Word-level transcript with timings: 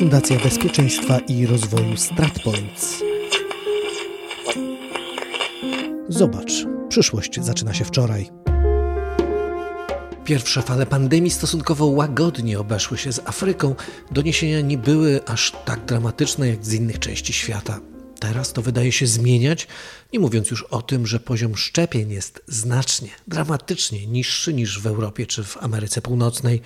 Fundacja 0.00 0.38
Bezpieczeństwa 0.38 1.18
i 1.18 1.46
Rozwoju 1.46 1.96
StratPoints. 1.96 3.02
Zobacz, 6.08 6.52
przyszłość 6.88 7.40
zaczyna 7.40 7.74
się 7.74 7.84
wczoraj. 7.84 8.30
Pierwsze 10.24 10.62
fale 10.62 10.86
pandemii 10.86 11.30
stosunkowo 11.30 11.86
łagodnie 11.86 12.60
obeszły 12.60 12.98
się 12.98 13.12
z 13.12 13.18
Afryką. 13.18 13.74
Doniesienia 14.10 14.60
nie 14.60 14.78
były 14.78 15.24
aż 15.24 15.52
tak 15.64 15.84
dramatyczne 15.84 16.48
jak 16.48 16.64
z 16.64 16.72
innych 16.72 16.98
części 16.98 17.32
świata. 17.32 17.80
Teraz 18.20 18.52
to 18.52 18.62
wydaje 18.62 18.92
się 18.92 19.06
zmieniać, 19.06 19.66
nie 20.12 20.20
mówiąc 20.20 20.50
już 20.50 20.62
o 20.62 20.82
tym, 20.82 21.06
że 21.06 21.20
poziom 21.20 21.56
szczepień 21.56 22.10
jest 22.10 22.42
znacznie, 22.48 23.08
dramatycznie 23.28 24.06
niższy 24.06 24.54
niż 24.54 24.80
w 24.80 24.86
Europie 24.86 25.26
czy 25.26 25.44
w 25.44 25.56
Ameryce 25.62 26.02
Północnej. 26.02 26.62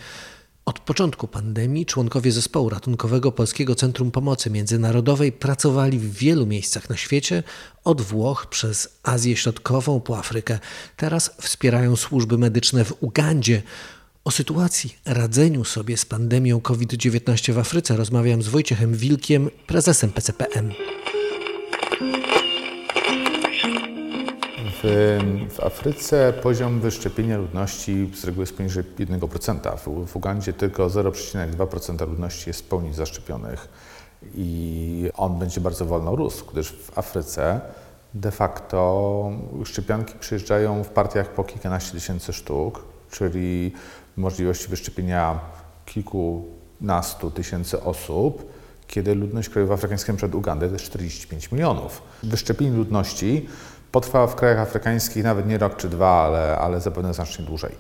Od 0.64 0.80
początku 0.80 1.28
pandemii 1.28 1.86
członkowie 1.86 2.32
zespołu 2.32 2.68
ratunkowego 2.68 3.32
Polskiego 3.32 3.74
Centrum 3.74 4.10
Pomocy 4.10 4.50
Międzynarodowej 4.50 5.32
pracowali 5.32 5.98
w 5.98 6.14
wielu 6.14 6.46
miejscach 6.46 6.90
na 6.90 6.96
świecie, 6.96 7.42
od 7.84 8.00
Włoch 8.00 8.46
przez 8.46 8.88
Azję 9.02 9.36
Środkową 9.36 10.00
po 10.00 10.18
Afrykę. 10.18 10.58
Teraz 10.96 11.30
wspierają 11.40 11.96
służby 11.96 12.38
medyczne 12.38 12.84
w 12.84 12.94
Ugandzie. 13.00 13.62
O 14.24 14.30
sytuacji, 14.30 14.96
radzeniu 15.04 15.64
sobie 15.64 15.96
z 15.96 16.04
pandemią 16.04 16.60
COVID-19 16.60 17.52
w 17.52 17.58
Afryce 17.58 17.96
rozmawiam 17.96 18.42
z 18.42 18.48
Wojciechem 18.48 18.94
Wilkiem, 18.94 19.50
prezesem 19.66 20.12
PCPM. 20.12 20.72
W, 24.84 25.60
Afryce 25.62 26.32
poziom 26.42 26.80
wyszczepienia 26.80 27.38
ludności 27.38 28.10
z 28.14 28.24
reguły 28.24 28.42
jest 28.42 28.56
poniżej 28.56 28.84
1%. 28.84 29.78
W, 29.78 30.06
w 30.06 30.16
Ugandzie 30.16 30.52
tylko 30.52 30.86
0,2% 30.86 32.08
ludności 32.08 32.50
jest 32.50 32.60
w 32.60 32.68
pełni 32.68 32.94
zaszczepionych 32.94 33.68
i 34.34 35.10
on 35.14 35.38
będzie 35.38 35.60
bardzo 35.60 35.86
wolno 35.86 36.16
rósł, 36.16 36.44
gdyż 36.52 36.72
w 36.72 36.98
Afryce 36.98 37.60
de 38.14 38.30
facto 38.30 39.30
szczepionki 39.64 40.14
przyjeżdżają 40.20 40.84
w 40.84 40.88
partiach 40.88 41.28
po 41.28 41.44
kilkanaście 41.44 41.92
tysięcy 41.92 42.32
sztuk, 42.32 42.84
czyli 43.10 43.72
możliwości 44.16 44.68
wyszczepienia 44.68 45.40
kilkunastu 45.86 47.30
tysięcy 47.30 47.82
osób, 47.82 48.52
kiedy 48.86 49.14
ludność 49.14 49.48
krajowa 49.48 49.74
afrykańska 49.74 50.12
przed 50.12 50.34
Ugandę 50.34 50.66
to 50.66 50.72
jest 50.72 50.84
45 50.84 51.52
milionów. 51.52 52.02
Wyszczepienie 52.22 52.76
ludności 52.76 53.48
potrwa 53.94 54.26
w 54.26 54.34
krajach 54.34 54.58
afrykańskich 54.58 55.24
nawet 55.24 55.46
nie 55.46 55.58
rok 55.58 55.76
czy 55.76 55.88
dwa, 55.88 56.22
ale, 56.22 56.58
ale 56.58 56.80
zapewne 56.80 57.14
znacznie 57.14 57.44
dłużej. 57.44 57.76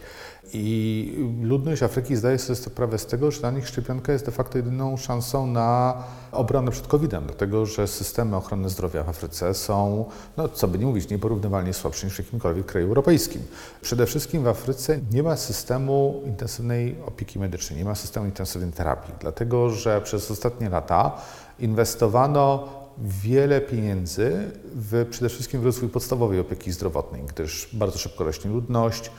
I 0.52 1.28
ludność 1.42 1.82
Afryki 1.82 2.16
zdaje 2.16 2.38
sobie 2.38 2.56
sprawę 2.56 2.98
z 2.98 3.06
tego, 3.06 3.30
że 3.30 3.40
dla 3.40 3.50
nich 3.50 3.68
szczepionka 3.68 4.12
jest 4.12 4.26
de 4.26 4.32
facto 4.32 4.58
jedyną 4.58 4.96
szansą 4.96 5.46
na 5.46 5.94
obronę 6.32 6.70
przed 6.70 6.86
COVID-em, 6.86 7.24
dlatego 7.26 7.66
że 7.66 7.86
systemy 7.86 8.36
ochrony 8.36 8.68
zdrowia 8.68 9.02
w 9.02 9.08
Afryce 9.08 9.54
są, 9.54 10.04
no 10.36 10.48
co 10.48 10.68
by 10.68 10.78
nie 10.78 10.86
mówić, 10.86 11.08
nieporównywalnie 11.08 11.72
słabsze 11.72 12.06
niż 12.06 12.16
w 12.16 12.18
jakimkolwiek 12.18 12.66
kraju 12.66 12.86
europejskim. 12.86 13.42
Przede 13.82 14.06
wszystkim 14.06 14.44
w 14.44 14.48
Afryce 14.48 14.98
nie 15.12 15.22
ma 15.22 15.36
systemu 15.36 16.22
intensywnej 16.26 16.96
opieki 17.06 17.38
medycznej, 17.38 17.78
nie 17.78 17.84
ma 17.84 17.94
systemu 17.94 18.26
intensywnej 18.26 18.72
terapii, 18.72 19.14
dlatego 19.20 19.70
że 19.70 20.00
przez 20.00 20.30
ostatnie 20.30 20.68
lata 20.68 21.12
inwestowano 21.58 22.83
wiele 22.98 23.60
pieniędzy 23.60 24.50
w, 24.74 25.06
przede 25.10 25.28
wszystkim 25.28 25.60
w 25.60 25.64
rozwój 25.64 25.88
podstawowej 25.88 26.40
opieki 26.40 26.72
zdrowotnej, 26.72 27.22
gdyż 27.22 27.68
bardzo 27.72 27.98
szybko 27.98 28.24
rośnie 28.24 28.50
ludność 28.50 29.10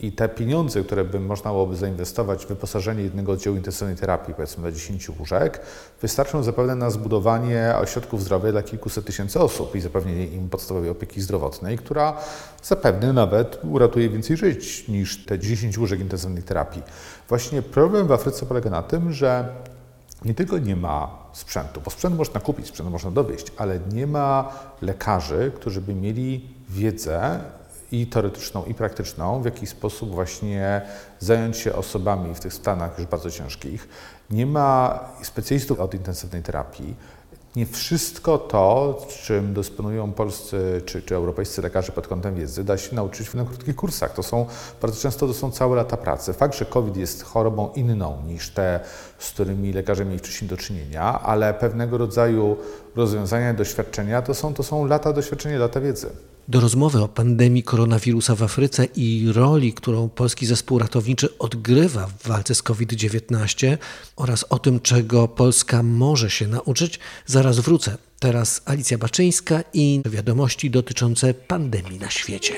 i 0.00 0.12
te 0.12 0.28
pieniądze, 0.28 0.82
które 0.82 1.04
by 1.04 1.20
można 1.20 1.50
byłoby 1.50 1.76
zainwestować 1.76 2.44
w 2.44 2.48
wyposażenie 2.48 3.02
jednego 3.02 3.32
oddziału 3.32 3.56
intensywnej 3.56 3.96
terapii, 3.96 4.34
powiedzmy 4.34 4.62
dla 4.62 4.72
10 4.72 5.08
łóżek, 5.08 5.60
wystarczą 6.02 6.42
zapewne 6.42 6.74
na 6.74 6.90
zbudowanie 6.90 7.74
ośrodków 7.80 8.22
zdrowia 8.22 8.52
dla 8.52 8.62
kilkuset 8.62 9.04
tysięcy 9.04 9.40
osób 9.40 9.74
i 9.74 9.80
zapewnienie 9.80 10.26
im 10.26 10.48
podstawowej 10.48 10.90
opieki 10.90 11.20
zdrowotnej, 11.20 11.78
która 11.78 12.16
zapewne 12.62 13.12
nawet 13.12 13.58
uratuje 13.64 14.08
więcej 14.08 14.36
żyć 14.36 14.88
niż 14.88 15.24
te 15.24 15.38
10 15.38 15.78
łóżek 15.78 16.00
intensywnej 16.00 16.42
terapii. 16.42 16.82
Właśnie 17.28 17.62
problem 17.62 18.06
w 18.06 18.12
Afryce 18.12 18.46
polega 18.46 18.70
na 18.70 18.82
tym, 18.82 19.12
że 19.12 19.48
nie 20.24 20.34
tylko 20.34 20.58
nie 20.58 20.76
ma 20.76 21.17
sprzętu, 21.32 21.80
bo 21.80 21.90
sprzęt 21.90 22.16
można 22.16 22.40
kupić, 22.40 22.66
sprzęt 22.66 22.90
można 22.90 23.10
dowieść, 23.10 23.46
ale 23.56 23.80
nie 23.92 24.06
ma 24.06 24.52
lekarzy, 24.82 25.52
którzy 25.54 25.80
by 25.80 25.94
mieli 25.94 26.54
wiedzę 26.68 27.40
i 27.92 28.06
teoretyczną, 28.06 28.64
i 28.64 28.74
praktyczną, 28.74 29.42
w 29.42 29.44
jaki 29.44 29.66
sposób 29.66 30.10
właśnie 30.10 30.82
zająć 31.18 31.56
się 31.56 31.72
osobami 31.72 32.34
w 32.34 32.40
tych 32.40 32.54
stanach 32.54 32.98
już 32.98 33.06
bardzo 33.06 33.30
ciężkich. 33.30 33.88
Nie 34.30 34.46
ma 34.46 35.00
specjalistów 35.22 35.80
od 35.80 35.94
intensywnej 35.94 36.42
terapii, 36.42 36.94
nie 37.58 37.66
wszystko 37.66 38.38
to, 38.38 38.98
czym 39.24 39.54
dysponują 39.54 40.12
polscy 40.12 40.82
czy, 40.86 41.02
czy 41.02 41.14
europejscy 41.14 41.62
lekarze 41.62 41.92
pod 41.92 42.08
kątem 42.08 42.34
wiedzy, 42.34 42.64
da 42.64 42.78
się 42.78 42.96
nauczyć 42.96 43.34
na 43.34 43.44
krótkich 43.44 43.76
kursach. 43.76 44.14
To 44.14 44.22
są 44.22 44.46
bardzo 44.82 45.00
często 45.00 45.26
to 45.26 45.34
są 45.34 45.50
całe 45.50 45.76
lata 45.76 45.96
pracy. 45.96 46.32
Fakt, 46.32 46.58
że 46.58 46.64
COVID 46.64 46.96
jest 46.96 47.22
chorobą 47.22 47.72
inną 47.74 48.22
niż 48.26 48.50
te, 48.50 48.80
z 49.18 49.30
którymi 49.30 49.72
lekarze 49.72 50.04
mieli 50.04 50.18
wcześniej 50.18 50.48
do 50.48 50.56
czynienia, 50.56 51.20
ale 51.22 51.54
pewnego 51.54 51.98
rodzaju 51.98 52.56
rozwiązania, 52.96 53.54
doświadczenia 53.54 54.22
to 54.22 54.34
są, 54.34 54.54
to 54.54 54.62
są 54.62 54.86
lata 54.86 55.12
doświadczenia, 55.12 55.58
lata 55.58 55.80
wiedzy. 55.80 56.10
Do 56.48 56.60
rozmowy 56.60 57.02
o 57.02 57.08
pandemii 57.08 57.62
koronawirusa 57.62 58.34
w 58.34 58.42
Afryce 58.42 58.84
i 58.84 59.32
roli, 59.32 59.72
którą 59.72 60.08
polski 60.08 60.46
zespół 60.46 60.78
ratowniczy 60.78 61.38
odgrywa 61.38 62.06
w 62.06 62.28
walce 62.28 62.54
z 62.54 62.62
COVID-19 62.62 63.76
oraz 64.16 64.44
o 64.50 64.58
tym, 64.58 64.80
czego 64.80 65.28
Polska 65.28 65.82
może 65.82 66.30
się 66.30 66.48
nauczyć, 66.48 66.98
zaraz 67.26 67.60
wrócę. 67.60 67.96
Teraz 68.18 68.62
Alicja 68.64 68.98
Baczyńska 68.98 69.62
i 69.72 70.02
wiadomości 70.04 70.70
dotyczące 70.70 71.34
pandemii 71.34 71.98
na 71.98 72.10
świecie. 72.10 72.54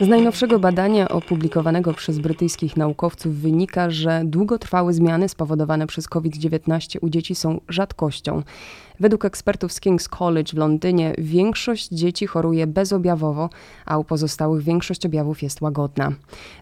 Z 0.00 0.08
najnowszego 0.08 0.58
badania 0.58 1.08
opublikowanego 1.08 1.94
przez 1.94 2.18
brytyjskich 2.18 2.76
naukowców 2.76 3.36
wynika, 3.36 3.90
że 3.90 4.22
długotrwałe 4.24 4.92
zmiany 4.92 5.28
spowodowane 5.28 5.86
przez 5.86 6.08
COVID-19 6.08 6.98
u 7.00 7.08
dzieci 7.08 7.34
są 7.34 7.60
rzadkością. 7.68 8.42
Według 9.00 9.24
ekspertów 9.24 9.72
z 9.72 9.80
King's 9.80 10.08
College 10.08 10.52
w 10.52 10.56
Londynie 10.56 11.14
większość 11.18 11.88
dzieci 11.88 12.26
choruje 12.26 12.66
bezobjawowo, 12.66 13.50
a 13.86 13.98
u 13.98 14.04
pozostałych 14.04 14.62
większość 14.62 15.06
objawów 15.06 15.42
jest 15.42 15.60
łagodna. 15.60 16.12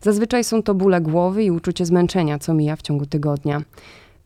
Zazwyczaj 0.02 0.44
są 0.44 0.62
to 0.62 0.74
bóle 0.74 1.00
głowy 1.00 1.44
i 1.44 1.50
uczucie 1.50 1.86
zmęczenia, 1.86 2.38
co 2.38 2.54
mija 2.54 2.76
w 2.76 2.82
ciągu 2.82 3.06
tygodnia. 3.06 3.62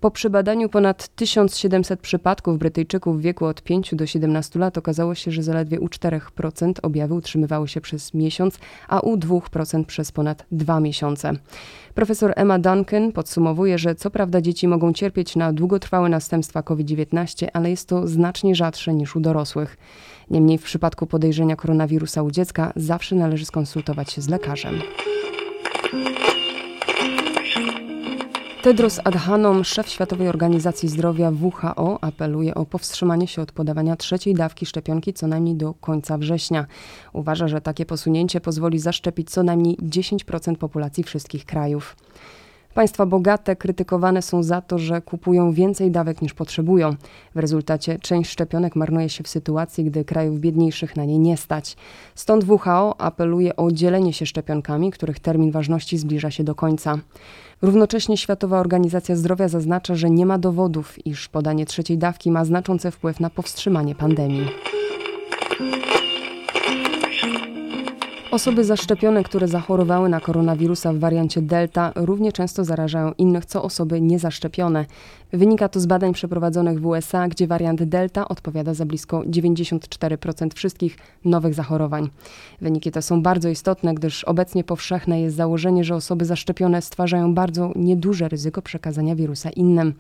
Po 0.01 0.11
przebadaniu 0.11 0.69
ponad 0.69 1.09
1700 1.09 2.01
przypadków 2.01 2.59
Brytyjczyków 2.59 3.19
w 3.19 3.21
wieku 3.21 3.47
od 3.47 3.63
5 3.63 3.95
do 3.95 4.07
17 4.07 4.59
lat 4.59 4.79
okazało 4.79 5.15
się, 5.15 5.31
że 5.31 5.43
zaledwie 5.43 5.81
u 5.81 5.87
4% 5.87 6.73
objawy 6.83 7.15
utrzymywały 7.15 7.69
się 7.69 7.81
przez 7.81 8.15
miesiąc, 8.15 8.59
a 8.89 9.01
u 9.01 9.17
2% 9.17 9.85
przez 9.85 10.13
ponad 10.13 10.47
dwa 10.53 10.81
miesiące. 10.81 11.33
Profesor 11.95 12.33
Emma 12.37 12.59
Duncan 12.59 13.13
podsumowuje, 13.13 13.79
że 13.79 13.95
co 13.95 14.11
prawda 14.11 14.41
dzieci 14.41 14.69
mogą 14.69 14.93
cierpieć 14.93 15.37
na 15.37 15.53
długotrwałe 15.53 16.09
następstwa 16.09 16.63
COVID-19, 16.63 17.47
ale 17.53 17.71
jest 17.71 17.89
to 17.89 18.07
znacznie 18.07 18.55
rzadsze 18.55 18.95
niż 18.95 19.17
u 19.17 19.21
dorosłych. 19.21 19.77
Niemniej 20.31 20.59
w 20.59 20.63
przypadku 20.63 21.07
podejrzenia 21.07 21.57
koronawirusa 21.57 22.23
u 22.23 22.31
dziecka 22.31 22.73
zawsze 22.77 23.17
należy 23.17 23.47
skonsultować 23.47 24.13
się 24.13 24.23
z 24.23 24.29
lekarzem. 24.29 24.81
Tedros 28.63 29.01
Adhanom, 29.05 29.65
szef 29.65 29.89
Światowej 29.89 30.29
Organizacji 30.29 30.89
Zdrowia 30.89 31.33
WHO, 31.41 31.99
apeluje 32.05 32.55
o 32.55 32.67
powstrzymanie 32.67 33.27
się 33.27 33.43
od 33.43 33.53
podawania 33.53 33.97
trzeciej 33.97 34.35
dawki 34.35 34.67
szczepionki 34.67 35.13
co 35.13 35.27
najmniej 35.27 35.55
do 35.55 35.75
końca 35.75 36.19
września. 36.19 36.67
Uważa, 37.13 37.49
że 37.49 37.61
takie 37.61 37.87
posunięcie 37.87 38.41
pozwoli 38.41 38.79
zaszczepić 38.79 39.31
co 39.31 39.43
najmniej 39.43 39.77
10% 39.77 40.57
populacji 40.57 41.05
wszystkich 41.05 41.45
krajów. 41.45 41.97
Państwa 42.81 43.07
bogate 43.07 43.57
krytykowane 43.57 44.23
są 44.23 44.43
za 44.43 44.61
to, 44.61 44.79
że 44.79 45.01
kupują 45.01 45.53
więcej 45.53 45.91
dawek 45.91 46.23
niż 46.23 46.35
potrzebują. 46.35 46.95
W 47.35 47.39
rezultacie 47.39 47.99
część 47.99 48.31
szczepionek 48.31 48.77
marnuje 48.77 49.09
się 49.09 49.25
w 49.25 49.29
sytuacji, 49.29 49.85
gdy 49.85 50.05
krajów 50.05 50.41
biedniejszych 50.41 50.97
na 50.97 51.05
nie 51.05 51.19
nie 51.19 51.37
stać. 51.37 51.77
Stąd 52.15 52.45
WHO 52.49 53.01
apeluje 53.01 53.57
o 53.57 53.71
dzielenie 53.71 54.13
się 54.13 54.27
szczepionkami, 54.27 54.91
których 54.91 55.19
termin 55.19 55.51
ważności 55.51 55.99
zbliża 55.99 56.31
się 56.31 56.45
do 56.45 56.55
końca. 56.55 56.99
Równocześnie 57.63 58.17
Światowa 58.17 58.61
Organizacja 58.61 59.17
Zdrowia 59.17 59.49
zaznacza, 59.49 59.95
że 59.95 60.11
nie 60.11 60.27
ma 60.27 60.39
dowodów, 60.39 61.07
iż 61.07 61.29
podanie 61.29 61.67
trzeciej 61.67 61.99
dawki 61.99 62.31
ma 62.31 62.45
znaczący 62.45 62.91
wpływ 62.91 63.21
na 63.21 63.31
powstrzymanie 63.31 63.95
pandemii. 63.95 64.49
Osoby 68.31 68.65
zaszczepione, 68.65 69.25
które 69.25 69.49
zachorowały 69.49 70.09
na 70.09 70.21
koronawirusa 70.21 70.93
w 70.93 70.99
wariancie 70.99 71.43
Delta, 71.43 71.93
równie 71.95 72.33
często 72.33 72.65
zarażają 72.65 73.13
innych, 73.19 73.45
co 73.45 73.63
osoby 73.63 74.01
niezaszczepione. 74.01 74.87
Wynika 75.33 75.69
to 75.69 75.81
z 75.81 75.87
badań 75.87 76.13
przeprowadzonych 76.13 76.81
w 76.81 76.87
USA, 76.87 77.29
gdzie 77.29 77.47
wariant 77.47 77.83
Delta 77.83 78.29
odpowiada 78.29 78.75
za 78.75 78.87
blisko 78.87 79.21
94% 79.21 80.55
wszystkich 80.55 80.99
nowych 81.25 81.55
zachorowań. 81.55 82.11
Wyniki 82.61 82.91
te 82.91 83.03
są 83.03 83.23
bardzo 83.23 83.49
istotne, 83.49 83.95
gdyż 83.95 84.25
obecnie 84.25 84.65
powszechne 84.65 85.21
jest 85.21 85.37
założenie, 85.37 85.85
że 85.85 85.95
osoby 85.95 86.25
zaszczepione 86.25 86.83
stwarzają 86.83 87.35
bardzo 87.35 87.73
nieduże 87.77 88.29
ryzyko 88.29 88.63
przekazania 88.63 89.15
wirusa 89.15 89.51
innym. 89.51 89.95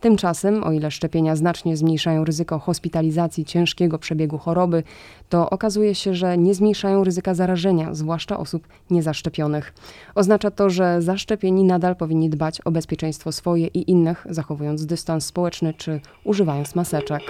Tymczasem, 0.00 0.64
o 0.64 0.72
ile 0.72 0.90
szczepienia 0.90 1.36
znacznie 1.36 1.76
zmniejszają 1.76 2.24
ryzyko 2.24 2.58
hospitalizacji, 2.58 3.44
ciężkiego 3.44 3.98
przebiegu 3.98 4.38
choroby, 4.38 4.82
to 5.28 5.50
okazuje 5.50 5.94
się, 5.94 6.14
że 6.14 6.38
nie 6.38 6.54
zmniejszają 6.54 7.04
ryzyka 7.04 7.34
zarażenia, 7.34 7.75
zwłaszcza 7.92 8.38
osób 8.38 8.68
niezaszczepionych. 8.90 9.74
Oznacza 10.14 10.50
to, 10.50 10.70
że 10.70 11.02
zaszczepieni 11.02 11.64
nadal 11.64 11.96
powinni 11.96 12.30
dbać 12.30 12.60
o 12.60 12.70
bezpieczeństwo 12.70 13.32
swoje 13.32 13.66
i 13.66 13.90
innych, 13.90 14.26
zachowując 14.30 14.86
dystans 14.86 15.26
społeczny 15.26 15.74
czy 15.74 16.00
używając 16.24 16.74
maseczek. 16.74 17.22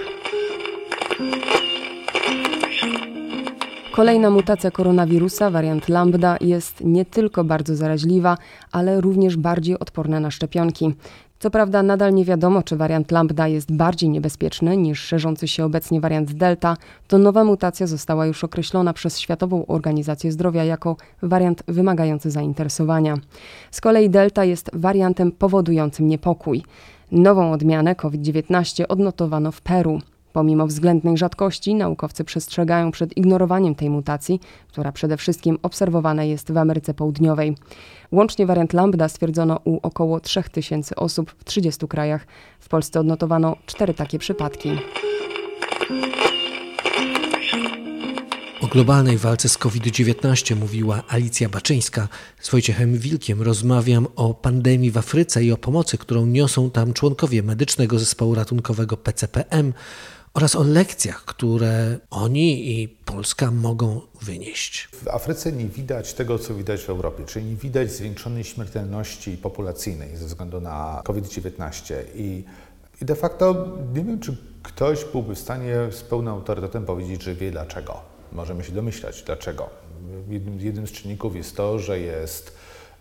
Kolejna 3.97 4.31
mutacja 4.31 4.71
koronawirusa, 4.71 5.51
wariant 5.51 5.89
lambda, 5.89 6.37
jest 6.41 6.81
nie 6.85 7.05
tylko 7.05 7.45
bardzo 7.45 7.77
zaraźliwa, 7.77 8.39
ale 8.73 9.01
również 9.01 9.37
bardziej 9.37 9.79
odporna 9.79 10.21
na 10.21 10.31
szczepionki. 10.31 10.95
Co 11.39 11.51
prawda 11.51 11.83
nadal 11.83 12.15
nie 12.15 12.25
wiadomo, 12.25 12.63
czy 12.63 12.77
wariant 12.77 13.11
lambda 13.11 13.49
jest 13.49 13.73
bardziej 13.73 14.11
niebezpieczny 14.11 14.77
niż 14.77 15.01
szerzący 15.01 15.49
się 15.49 15.65
obecnie 15.65 16.01
wariant 16.01 16.33
delta, 16.33 16.77
to 17.09 17.19
nowa 17.19 17.45
mutacja 17.45 17.87
została 17.87 18.27
już 18.27 18.45
określona 18.45 18.93
przez 18.93 19.19
Światową 19.19 19.67
Organizację 19.67 20.33
Zdrowia 20.33 20.65
jako 20.65 20.97
wariant 21.23 21.63
wymagający 21.69 22.31
zainteresowania. 22.31 23.15
Z 23.71 23.81
kolei 23.81 24.11
delta 24.11 24.45
jest 24.45 24.71
wariantem 24.73 25.33
powodującym 25.33 26.09
niepokój. 26.09 26.63
Nową 27.13 27.53
odmianę 27.53 27.95
COVID-19 27.95 28.85
odnotowano 28.89 29.53
w 29.53 29.61
Peru. 29.61 30.01
Pomimo 30.37 30.67
względnej 30.67 31.17
rzadkości, 31.17 31.75
naukowcy 31.75 32.25
przestrzegają 32.25 32.91
przed 32.91 33.17
ignorowaniem 33.17 33.75
tej 33.75 33.91
mutacji, 33.91 34.41
która 34.69 34.93
przede 34.93 35.17
wszystkim 35.17 35.59
obserwowana 35.63 36.25
jest 36.25 36.53
w 36.53 36.57
Ameryce 36.57 36.95
Południowej. 36.95 37.57
Łącznie 38.13 38.47
wariant 38.47 38.73
lambda 38.73 39.09
stwierdzono 39.09 39.61
u 39.65 39.79
około 39.83 40.21
3000 40.21 40.97
osób 40.97 41.35
w 41.39 41.45
30 41.45 41.89
krajach. 41.89 42.27
W 42.61 42.69
Polsce 42.69 43.01
odnotowano 43.01 43.57
cztery 43.67 43.95
takie 43.95 44.19
przypadki. 44.19 44.71
O 48.61 48.67
globalnej 48.67 49.19
walce 49.19 49.49
z 49.49 49.59
COVID-19 49.59 50.57
mówiła 50.57 51.03
Alicja 51.09 51.49
Baczyńska. 51.49 52.09
Z 52.41 52.51
Wojciechem 52.51 52.99
Wilkiem 52.99 53.43
rozmawiam 53.43 54.07
o 54.17 54.35
pandemii 54.35 54.91
w 54.91 54.99
Afryce 54.99 55.45
i 55.45 55.53
o 55.53 55.57
pomocy, 55.57 55.99
którą 55.99 56.27
niosą 56.27 56.71
tam 56.71 56.93
członkowie 56.93 57.43
medycznego 57.43 57.99
zespołu 57.99 58.35
ratunkowego 58.35 58.97
PCPM 58.97 59.73
oraz 60.37 60.57
o 60.57 60.63
lekcjach, 60.63 61.25
które 61.25 61.99
oni 62.11 62.81
i 62.81 62.89
Polska 62.89 63.51
mogą 63.51 64.01
wynieść. 64.23 64.89
W 64.93 65.09
Afryce 65.09 65.53
nie 65.53 65.65
widać 65.65 66.15
tego, 66.15 66.39
co 66.39 66.55
widać 66.55 66.81
w 66.81 66.91
Europie, 66.91 67.25
czyli 67.25 67.47
nie 67.47 67.57
widać 67.57 67.93
zwiększonej 67.93 68.45
śmiertelności 68.45 69.37
populacyjnej 69.37 70.17
ze 70.17 70.27
względu 70.27 70.61
na 70.61 71.03
COVID-19 71.05 71.95
i, 72.15 72.45
i 73.03 73.05
de 73.05 73.15
facto 73.15 73.69
nie 73.95 74.05
wiem, 74.05 74.21
czy 74.21 74.37
ktoś 74.63 75.05
byłby 75.05 75.35
w 75.35 75.39
stanie 75.39 75.77
z 75.91 76.03
pełnym 76.03 76.35
autorytetem 76.35 76.87
powiedzieć, 76.87 77.23
że 77.23 77.35
wie 77.35 77.51
dlaczego. 77.51 78.01
Możemy 78.33 78.65
się 78.65 78.73
domyślać 78.73 79.23
dlaczego. 79.23 79.71
Jednym, 80.29 80.61
jednym 80.61 80.87
z 80.87 80.93
czynników 80.93 81.37
jest 81.37 81.57
to, 81.57 81.79
że 81.79 82.01
jest 82.01 82.57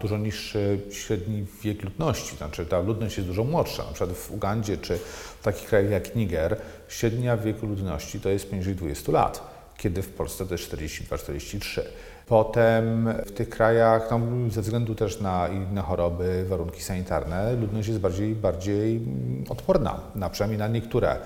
dużo 0.06 0.18
niższy 0.18 0.80
średni 0.92 1.46
wiek 1.64 1.84
ludności, 1.84 2.38
znaczy 2.38 2.66
ta 2.66 2.80
ludność 2.80 3.18
jest 3.18 3.30
dużo 3.30 3.44
młodsza. 3.44 3.84
Na 3.84 3.92
przykład 3.92 4.18
w 4.18 4.32
Ugandzie 4.32 4.78
czy 4.78 4.98
w 5.40 5.44
takich 5.44 5.68
krajach 5.68 5.92
jak 5.92 6.16
Niger 6.16 6.58
średnia 6.88 7.38
wieku 7.38 7.66
ludności 7.66 8.20
to 8.20 8.30
jest 8.30 8.50
poniżej 8.50 8.76
20 8.76 9.12
lat, 9.12 9.42
kiedy 9.78 10.02
w 10.02 10.10
Polsce 10.10 10.46
to 10.46 10.54
jest 10.54 10.72
42-43. 10.76 11.82
Potem 12.28 13.14
w 13.26 13.32
tych 13.32 13.50
krajach, 13.50 14.08
no, 14.12 14.20
ze 14.50 14.62
względu 14.62 14.96
też 14.96 15.22
na 15.22 15.48
inne 15.48 15.82
choroby, 15.82 16.46
warunki 16.48 16.84
sanitarne, 16.84 17.54
ludność 17.54 17.88
jest 17.88 18.00
bardziej, 18.00 18.36
bardziej 18.36 19.02
odporna, 19.50 20.00
na 20.16 20.30
przynajmniej 20.30 20.60
na 20.60 20.68
niektóre 20.68 21.18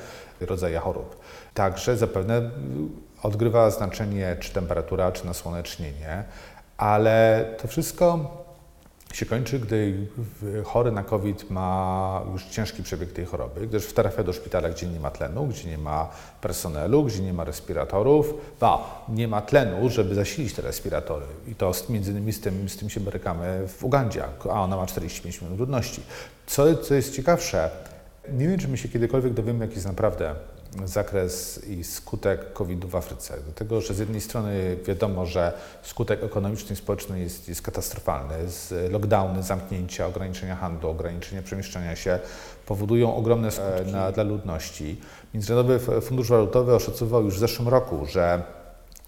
rodzaje 0.41 0.79
chorób. 0.79 1.19
Także 1.53 1.97
zapewne 1.97 2.49
odgrywa 3.23 3.71
znaczenie 3.71 4.37
czy 4.39 4.53
temperatura, 4.53 5.11
czy 5.11 5.25
nasłonecznienie, 5.25 6.23
ale 6.77 7.45
to 7.61 7.67
wszystko 7.67 8.38
się 9.13 9.25
kończy, 9.25 9.59
gdy 9.59 10.07
chory 10.63 10.91
na 10.91 11.03
COVID 11.03 11.49
ma 11.49 12.21
już 12.31 12.45
ciężki 12.45 12.83
przebieg 12.83 13.11
tej 13.11 13.25
choroby, 13.25 13.67
gdyż 13.67 13.93
trafia 13.93 14.23
do 14.23 14.33
szpitala, 14.33 14.69
gdzie 14.69 14.87
nie 14.87 14.99
ma 14.99 15.11
tlenu, 15.11 15.47
gdzie 15.47 15.69
nie 15.69 15.77
ma 15.77 16.09
personelu, 16.41 17.03
gdzie 17.03 17.21
nie 17.21 17.33
ma 17.33 17.43
respiratorów, 17.43 18.33
ba, 18.59 19.05
nie 19.09 19.27
ma 19.27 19.41
tlenu, 19.41 19.89
żeby 19.89 20.15
zasilić 20.15 20.53
te 20.53 20.61
respiratory. 20.61 21.25
I 21.47 21.55
to 21.55 21.71
między 21.89 22.11
innymi 22.11 22.33
z 22.33 22.41
tym, 22.41 22.69
z 22.69 22.77
tym 22.77 22.89
się 22.89 22.99
borykamy 22.99 23.67
w 23.67 23.83
Ugandzie, 23.83 24.23
a 24.43 24.61
ona 24.61 24.77
ma 24.77 24.85
45 24.85 25.41
minut 25.41 25.59
ludności. 25.59 26.01
Co, 26.47 26.75
co 26.77 26.93
jest 26.93 27.15
ciekawsze, 27.15 27.69
nie 28.33 28.47
wiem, 28.47 28.59
czy 28.59 28.67
my 28.67 28.77
się 28.77 28.89
kiedykolwiek 28.89 29.33
dowiemy, 29.33 29.65
jaki 29.65 29.75
jest 29.75 29.87
naprawdę 29.87 30.35
zakres 30.85 31.61
i 31.67 31.83
skutek 31.83 32.53
COVID-u 32.53 32.87
w 32.87 32.95
Afryce. 32.95 33.37
Dlatego, 33.43 33.81
że 33.81 33.93
z 33.93 33.99
jednej 33.99 34.21
strony 34.21 34.77
wiadomo, 34.85 35.25
że 35.25 35.53
skutek 35.81 36.23
ekonomiczny 36.23 36.73
i 36.73 36.75
społeczny 36.75 37.19
jest, 37.19 37.49
jest 37.49 37.61
katastrofalny. 37.61 38.49
Z 38.49 38.91
lockdowny, 38.91 39.43
zamknięcia, 39.43 40.07
ograniczenia 40.07 40.55
handlu, 40.55 40.89
ograniczenia 40.89 41.41
przemieszczania 41.41 41.95
się 41.95 42.19
powodują 42.65 43.15
ogromne 43.15 43.51
skutki 43.51 43.91
na, 43.91 44.11
dla 44.11 44.23
ludności. 44.23 45.01
Międzynarodowy 45.33 46.01
Fundusz 46.01 46.29
Walutowy 46.29 46.75
oszacował 46.75 47.25
już 47.25 47.35
w 47.35 47.39
zeszłym 47.39 47.67
roku, 47.67 48.05
że 48.05 48.43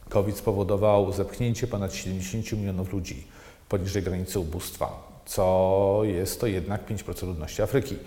COVID 0.10 0.38
spowodował 0.38 1.14
zepchnięcie 1.14 1.68
ponad 1.68 1.94
70 1.94 2.52
milionów 2.52 2.94
ludzi 2.94 3.28
poniżej 3.70 4.04
granicy 4.04 4.40
ubóstwa, 4.40 5.12
co 5.26 6.02
jest 6.04 6.42
to 6.42 6.48
jednak 6.48 6.90
5% 6.90 7.28
ludności 7.28 7.62
Afryki. 7.62 7.98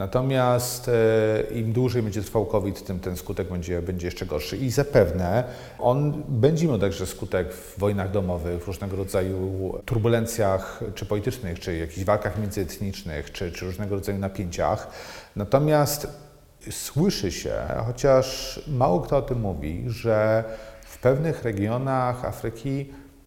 Natomiast 0.00 0.88
e, 0.88 1.54
im 1.54 1.72
dłużej 1.72 2.02
będzie 2.02 2.22
trwał 2.22 2.46
COVID, 2.46 2.84
tym 2.84 3.00
ten 3.00 3.16
skutek 3.16 3.48
będzie, 3.48 3.82
będzie 3.82 4.06
jeszcze 4.06 4.26
gorszy. 4.26 4.56
I 4.56 4.70
zapewne 4.70 5.44
on 5.78 6.22
będzie 6.28 6.68
miał 6.68 6.78
także 6.78 7.06
skutek 7.06 7.52
w 7.54 7.78
wojnach 7.78 8.10
domowych, 8.10 8.64
w 8.64 8.66
różnego 8.66 8.96
rodzaju 8.96 9.72
turbulencjach, 9.84 10.80
czy 10.94 11.06
politycznych, 11.06 11.60
czy 11.60 11.76
jakichś 11.76 12.04
walkach 12.04 12.38
międzyetnicznych, 12.38 13.32
czy, 13.32 13.52
czy 13.52 13.64
różnego 13.64 13.94
rodzaju 13.94 14.18
napięciach. 14.18 14.90
Natomiast 15.36 16.06
słyszy 16.70 17.32
się, 17.32 17.54
chociaż 17.86 18.60
mało 18.68 19.00
kto 19.00 19.16
o 19.16 19.22
tym 19.22 19.40
mówi, 19.40 19.84
że 19.86 20.44
w 20.82 20.98
pewnych 20.98 21.42
regionach 21.42 22.24
Afryki 22.24 22.86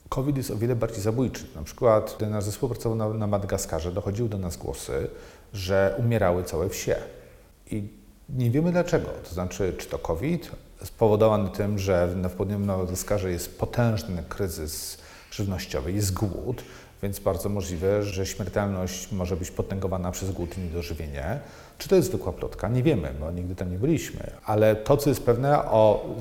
COVID 0.09 0.37
jest 0.37 0.51
o 0.51 0.57
wiele 0.57 0.75
bardziej 0.75 1.01
zabójczy. 1.01 1.43
Na 1.55 1.63
przykład, 1.63 2.15
gdy 2.17 2.27
nasz 2.27 2.43
zespół 2.43 2.69
pracował 2.69 2.97
na, 2.97 3.09
na 3.09 3.27
Madagaskarze, 3.27 3.91
dochodziły 3.91 4.29
do 4.29 4.37
nas 4.37 4.57
głosy, 4.57 5.09
że 5.53 5.95
umierały 5.97 6.43
całe 6.43 6.69
wsie. 6.69 6.95
I 7.71 7.87
nie 8.29 8.51
wiemy 8.51 8.71
dlaczego. 8.71 9.09
To 9.29 9.33
znaczy, 9.33 9.73
czy 9.77 9.87
to 9.87 9.99
COVID 9.99 10.51
spowodowany 10.83 11.49
tym, 11.49 11.79
że 11.79 12.07
w 12.07 12.31
południowym 12.31 12.67
Madagaskarze 12.67 13.31
jest 13.31 13.59
potężny 13.59 14.23
kryzys 14.29 14.97
żywnościowy, 15.31 15.91
jest 15.91 16.13
głód, 16.13 16.63
więc 17.03 17.19
bardzo 17.19 17.49
możliwe, 17.49 18.03
że 18.03 18.25
śmiertelność 18.25 19.11
może 19.11 19.37
być 19.37 19.51
potęgowana 19.51 20.11
przez 20.11 20.31
głód 20.31 20.57
i 20.57 20.61
niedożywienie. 20.61 21.39
Czy 21.77 21.89
to 21.89 21.95
jest 21.95 22.07
zwykła 22.07 22.33
plotka? 22.33 22.69
Nie 22.69 22.83
wiemy, 22.83 23.13
bo 23.19 23.31
nigdy 23.31 23.55
tam 23.55 23.71
nie 23.71 23.77
byliśmy. 23.77 24.31
Ale 24.45 24.75
to, 24.75 24.97
co 24.97 25.09
jest 25.09 25.23
pewne 25.23 25.65
o, 25.65 26.15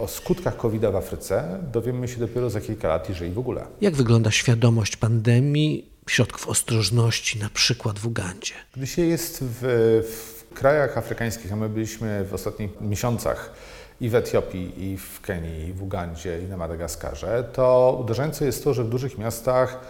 o 0.00 0.08
skutkach 0.08 0.56
covid 0.56 0.82
w 0.82 0.96
Afryce, 0.96 1.58
dowiemy 1.72 2.08
się 2.08 2.20
dopiero 2.20 2.50
za 2.50 2.60
kilka 2.60 2.88
lat, 2.88 3.08
jeżeli 3.08 3.32
w 3.32 3.38
ogóle. 3.38 3.64
Jak 3.80 3.94
wygląda 3.94 4.30
świadomość 4.30 4.96
pandemii 4.96 5.91
środków 6.08 6.48
ostrożności, 6.48 7.38
na 7.38 7.50
przykład 7.50 7.98
w 7.98 8.06
Ugandzie? 8.06 8.54
Gdy 8.76 8.86
się 8.86 9.02
jest 9.02 9.38
w, 9.44 9.62
w 10.50 10.54
krajach 10.54 10.98
afrykańskich, 10.98 11.52
a 11.52 11.56
my 11.56 11.68
byliśmy 11.68 12.24
w 12.24 12.34
ostatnich 12.34 12.80
miesiącach 12.80 13.52
i 14.00 14.08
w 14.08 14.14
Etiopii, 14.14 14.84
i 14.84 14.96
w 14.96 15.20
Kenii, 15.20 15.68
i 15.68 15.72
w 15.72 15.82
Ugandzie, 15.82 16.42
i 16.42 16.44
na 16.44 16.56
Madagaskarze, 16.56 17.44
to 17.52 17.98
uderzające 18.00 18.44
jest 18.44 18.64
to, 18.64 18.74
że 18.74 18.84
w 18.84 18.88
dużych 18.88 19.18
miastach 19.18 19.80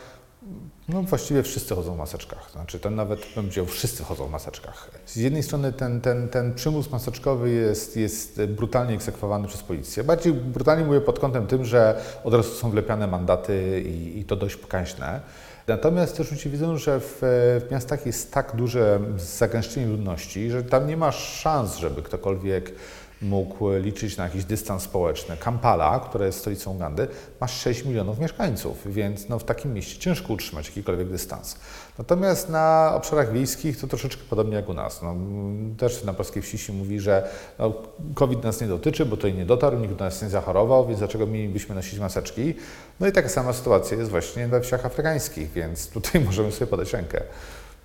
no 0.88 1.02
właściwie 1.02 1.42
wszyscy 1.42 1.74
chodzą 1.74 1.94
w 1.94 1.98
maseczkach. 1.98 2.50
Znaczy, 2.52 2.80
ten 2.80 2.94
nawet 2.94 3.20
bym 3.20 3.28
powiedział, 3.34 3.66
wszyscy 3.66 4.04
chodzą 4.04 4.26
w 4.26 4.30
maseczkach. 4.30 4.90
Z 5.06 5.16
jednej 5.16 5.42
strony 5.42 5.72
ten, 5.72 6.00
ten, 6.00 6.28
ten 6.28 6.54
przymus 6.54 6.90
maseczkowy 6.90 7.50
jest, 7.50 7.96
jest 7.96 8.44
brutalnie 8.44 8.94
egzekwowany 8.94 9.48
przez 9.48 9.62
policję. 9.62 10.04
Bardziej 10.04 10.32
brutalnie 10.32 10.84
mówię 10.84 11.00
pod 11.00 11.18
kątem 11.18 11.46
tym, 11.46 11.64
że 11.64 12.00
od 12.24 12.34
razu 12.34 12.54
są 12.54 12.70
wlepiane 12.70 13.06
mandaty 13.06 13.82
i, 13.86 14.18
i 14.18 14.24
to 14.24 14.36
dość 14.36 14.56
pokaźne. 14.56 15.20
Natomiast 15.66 16.16
też 16.16 16.30
ludzie 16.30 16.50
widzą, 16.50 16.78
że 16.78 17.00
w, 17.00 17.18
w, 17.20 17.70
miastach 17.70 18.06
jest 18.06 18.32
tak 18.32 18.56
duże 18.56 19.00
zagęszczenie 19.16 19.86
ludności, 19.86 20.50
że 20.50 20.62
tam 20.62 20.86
nie 20.86 20.96
ma 20.96 21.12
szans, 21.12 21.76
żeby 21.76 22.02
ktokolwiek 22.02 22.72
mógł 23.22 23.70
liczyć 23.70 24.16
na 24.16 24.24
jakiś 24.24 24.44
dystans 24.44 24.82
społeczny. 24.82 25.36
Kampala, 25.36 26.00
która 26.00 26.26
jest 26.26 26.38
stolicą 26.38 26.74
Ugandy, 26.74 27.08
ma 27.40 27.48
6 27.48 27.84
milionów 27.84 28.18
mieszkańców, 28.18 28.78
więc 28.86 29.28
no, 29.28 29.38
w 29.38 29.44
takim 29.44 29.74
mieście 29.74 29.98
ciężko 29.98 30.32
utrzymać 30.32 30.66
jakikolwiek 30.66 31.08
dystans. 31.08 31.56
Natomiast 31.98 32.48
na 32.48 32.92
obszarach 32.94 33.32
wiejskich 33.32 33.80
to 33.80 33.86
troszeczkę 33.86 34.22
podobnie 34.30 34.56
jak 34.56 34.68
u 34.68 34.74
nas. 34.74 35.02
No, 35.02 35.14
też 35.78 36.04
na 36.04 36.12
polskiej 36.12 36.42
wsi 36.42 36.58
się 36.58 36.72
mówi, 36.72 37.00
że 37.00 37.28
no, 37.58 37.72
COVID 38.14 38.44
nas 38.44 38.60
nie 38.60 38.66
dotyczy, 38.66 39.06
bo 39.06 39.16
tutaj 39.16 39.34
nie 39.34 39.46
dotarł, 39.46 39.78
nikt 39.78 39.94
do 39.94 40.04
nas 40.04 40.22
nie 40.22 40.28
zachorował, 40.28 40.86
więc 40.86 40.98
dlaczego 40.98 41.26
mielibyśmy 41.26 41.74
nosić 41.74 41.98
maseczki? 41.98 42.54
No 43.00 43.06
i 43.06 43.12
taka 43.12 43.28
sama 43.28 43.52
sytuacja 43.52 43.98
jest 43.98 44.10
właśnie 44.10 44.48
we 44.48 44.60
wsiach 44.60 44.86
afrykańskich, 44.86 45.52
więc 45.52 45.88
tutaj 45.94 46.20
możemy 46.20 46.52
sobie 46.52 46.66
podać 46.66 46.92
rękę. 46.92 47.22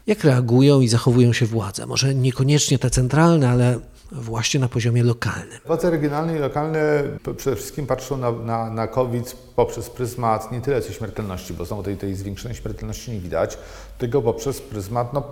Jak 0.07 0.23
reagują 0.23 0.81
i 0.81 0.87
zachowują 0.87 1.33
się 1.33 1.45
władze? 1.45 1.85
Może 1.85 2.15
niekoniecznie 2.15 2.79
te 2.79 2.89
centralne, 2.89 3.49
ale 3.49 3.79
właśnie 4.11 4.59
na 4.59 4.69
poziomie 4.69 5.03
lokalnym. 5.03 5.59
Władze 5.65 5.89
regionalne 5.89 6.35
i 6.35 6.39
lokalne 6.39 7.03
przede 7.37 7.55
wszystkim 7.55 7.87
patrzą 7.87 8.17
na, 8.17 8.31
na, 8.31 8.69
na 8.69 8.87
COVID 8.87 9.35
poprzez 9.55 9.89
pryzmat 9.89 10.51
nie 10.51 10.61
tyle 10.61 10.81
co 10.81 10.93
śmiertelności, 10.93 11.53
bo 11.53 11.65
znowu 11.65 11.83
tej, 11.83 11.97
tej 11.97 12.15
zwiększonej 12.15 12.57
śmiertelności 12.57 13.11
nie 13.11 13.19
widać, 13.19 13.57
tylko 13.97 14.21
poprzez 14.21 14.61
pryzmat 14.61 15.13
no, 15.13 15.23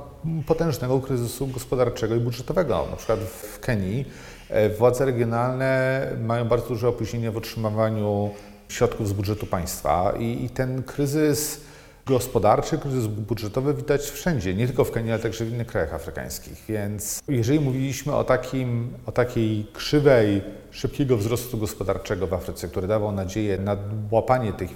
potężnego 0.48 1.00
kryzysu 1.00 1.48
gospodarczego 1.48 2.16
i 2.16 2.20
budżetowego. 2.20 2.88
Na 2.92 2.98
przykład 2.98 3.20
w 3.20 3.60
Kenii 3.60 4.06
e, 4.50 4.70
władze 4.70 5.06
regionalne 5.06 6.02
mają 6.22 6.46
bardzo 6.46 6.68
duże 6.68 6.88
opóźnienie 6.88 7.32
w 7.32 7.38
otrzymywaniu 7.38 8.30
środków 8.70 9.08
z 9.08 9.14
budżetu 9.14 9.46
państwa 9.46 10.14
i, 10.20 10.46
i 10.46 10.50
ten 10.50 10.84
kryzys 10.84 11.62
gospodarczy, 12.06 12.78
kryzys 12.78 13.08
budżetowy 13.08 13.74
widać 13.74 14.02
wszędzie, 14.02 14.54
nie 14.54 14.68
tylko 14.68 14.86
w 14.86 14.92
Kenii, 14.92 15.12
ale 15.12 15.22
także 15.22 15.46
w 15.46 15.52
innych 15.52 15.68
krajach 15.68 15.94
afrykańskich. 15.94 16.64
Więc 16.70 17.22
jeżeli 17.28 17.60
mówiliśmy 17.60 18.16
o, 18.16 18.24
takim, 18.24 18.94
o 19.06 19.12
takiej 19.12 19.68
krzywej 19.74 20.42
szybkiego 20.72 21.18
wzrostu 21.18 21.58
gospodarczego 21.58 22.28
w 22.28 22.34
Afryce, 22.34 22.68
który 22.68 22.88
dawał 22.88 23.12
nadzieję 23.12 23.58
na 23.58 23.78
łapanie 24.12 24.54
tych 24.54 24.70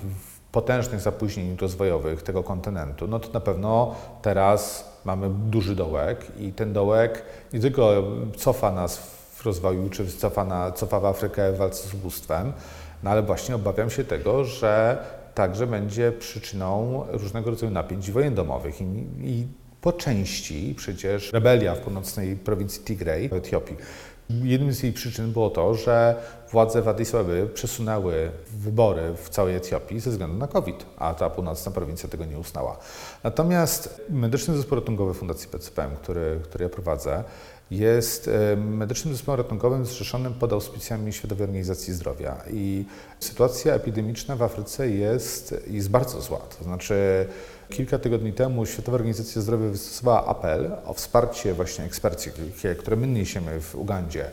potężnych 0.52 1.02
zapóźnień 1.02 1.58
rozwojowych 1.62 2.24
tego 2.24 2.44
kontynentu, 2.44 3.08
no 3.08 3.20
to 3.20 3.32
na 3.34 3.40
pewno 3.40 3.96
teraz 4.22 4.90
mamy 5.06 5.30
duży 5.30 5.76
dołek 5.76 6.26
i 6.40 6.54
ten 6.54 6.74
dołek 6.74 7.24
nie 7.54 7.60
tylko 7.60 8.04
cofa 8.38 8.72
nas 8.72 8.98
w 9.34 9.46
rozwoju, 9.46 9.90
czy 9.90 10.08
cofa, 10.08 10.46
na, 10.46 10.72
cofa 10.72 11.00
w 11.00 11.06
Afrykę 11.06 11.52
w 11.52 11.58
walce 11.58 11.88
z 11.88 11.94
ubóstwem, 11.94 12.54
no 13.04 13.10
ale 13.10 13.24
właśnie 13.24 13.56
obawiam 13.56 13.90
się 13.90 14.04
tego, 14.04 14.46
że 14.46 14.98
także 15.40 15.68
będzie 15.68 16.12
przyczyną 16.12 17.04
różnego 17.10 17.50
rodzaju 17.50 17.72
napięć 17.72 18.12
wojen 18.12 18.36
domowych 18.36 18.82
i, 18.82 18.86
i 19.24 19.48
po 19.82 19.94
części 19.94 20.74
przecież 20.78 21.34
rebelia 21.34 21.76
w 21.76 21.80
północnej 21.80 22.36
prowincji 22.36 22.84
Tigray 22.84 23.30
w 23.30 23.34
Etiopii. 23.34 23.76
Jednym 24.30 24.74
z 24.74 24.84
jej 24.84 24.94
przyczyn 24.94 25.32
było 25.32 25.50
to, 25.50 25.76
że 25.76 26.16
władze 26.52 26.82
w 26.82 26.88
Addis 26.88 27.12
przesunęły 27.54 28.32
wybory 28.58 29.14
w 29.24 29.30
całej 29.30 29.56
Etiopii 29.56 30.00
ze 30.00 30.10
względu 30.10 30.38
na 30.38 30.48
COVID, 30.48 30.86
a 30.98 31.14
ta 31.14 31.30
północna 31.30 31.72
prowincja 31.72 32.10
tego 32.10 32.26
nie 32.26 32.40
uznała. 32.40 32.78
Natomiast 33.24 34.02
Medyczny 34.10 34.58
Zespół 34.58 34.76
Ratunkowy 34.76 35.14
Fundacji 35.14 35.50
PCPM, 35.50 35.96
który, 35.96 36.40
który 36.44 36.64
ja 36.64 36.70
prowadzę, 36.70 37.24
jest 37.72 38.30
medycznym 38.58 39.14
zespołem 39.14 39.42
ratunkowym 39.42 39.86
zrzeszonym 39.86 40.34
pod 40.34 40.54
auspicjami 40.54 41.14
Światowej 41.14 41.44
Organizacji 41.44 41.94
Zdrowia. 41.94 42.44
I 42.52 42.86
sytuacja 43.20 43.74
epidemiczna 43.74 44.36
w 44.36 44.44
Afryce 44.44 44.90
jest, 44.90 45.56
jest 45.68 45.90
bardzo 45.90 46.22
zła. 46.22 46.40
To 46.58 46.64
znaczy, 46.64 47.28
kilka 47.70 48.00
tygodni 48.00 48.34
temu 48.34 48.66
Światowa 48.66 48.96
Organizacja 48.96 49.42
Zdrowia 49.42 49.70
wystosowała 49.70 50.26
apel 50.26 50.72
o 50.86 50.94
wsparcie 50.94 51.54
właśnie 51.54 51.86
ekspercji, 51.86 52.32
które 52.80 52.96
my 52.96 53.08
niesiemy 53.08 53.62
w 53.62 53.76
Ugandzie 53.76 54.26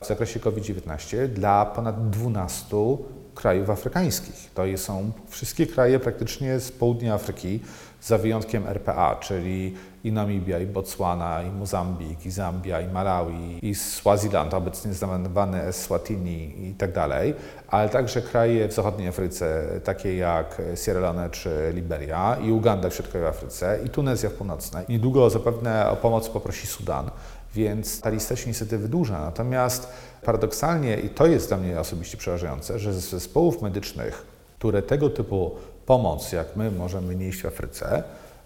w 0.00 0.06
zakresie 0.06 0.40
COVID-19 0.40 1.28
dla 1.28 1.66
ponad 1.66 2.10
12 2.10 2.76
krajów 3.34 3.70
afrykańskich. 3.70 4.50
To 4.54 4.62
są 4.76 5.12
wszystkie 5.28 5.66
kraje 5.66 6.00
praktycznie 6.00 6.60
z 6.60 6.72
południa 6.72 7.14
Afryki, 7.14 7.60
za 8.02 8.18
wyjątkiem 8.18 8.66
RPA, 8.66 9.16
czyli 9.20 9.74
i 10.04 10.12
Namibia, 10.12 10.58
i 10.58 10.66
Botswana, 10.66 11.42
i 11.42 11.50
Mozambik, 11.50 12.26
i 12.26 12.30
Zambia, 12.30 12.80
i 12.80 12.88
Malawi, 12.88 13.58
i 13.62 13.74
Swaziland, 13.74 14.54
obecnie 14.54 14.94
znamenowane 14.94 15.62
Eswatini 15.64 16.68
i 16.68 16.74
tak 16.74 16.92
dalej, 16.92 17.34
ale 17.68 17.88
także 17.88 18.22
kraje 18.22 18.68
w 18.68 18.72
zachodniej 18.72 19.08
Afryce, 19.08 19.64
takie 19.84 20.16
jak 20.16 20.62
Sierra 20.84 21.00
Leone 21.00 21.30
czy 21.30 21.72
Liberia, 21.74 22.36
i 22.44 22.52
Uganda 22.52 22.90
w 22.90 22.94
środkowej 22.94 23.26
Afryce, 23.26 23.78
i 23.86 23.88
Tunezja 23.88 24.30
w 24.30 24.32
północnej. 24.32 24.84
Niedługo 24.88 25.30
zapewne 25.30 25.90
o 25.90 25.96
pomoc 25.96 26.28
poprosi 26.28 26.66
Sudan, 26.66 27.10
więc 27.54 28.00
ta 28.00 28.10
lista 28.10 28.36
się 28.36 28.48
niestety 28.48 28.78
wydłuża. 28.78 29.20
Natomiast 29.20 29.88
paradoksalnie, 30.24 30.96
i 30.96 31.08
to 31.08 31.26
jest 31.26 31.48
dla 31.48 31.56
mnie 31.56 31.80
osobiście 31.80 32.16
przerażające, 32.16 32.78
że 32.78 32.92
z 32.92 33.10
zespołów 33.10 33.62
medycznych, 33.62 34.26
które 34.58 34.82
tego 34.82 35.10
typu 35.10 35.50
pomoc, 35.86 36.32
jak 36.32 36.56
my 36.56 36.70
możemy 36.70 37.16
nieść 37.16 37.42
w 37.42 37.46
Afryce, 37.46 38.02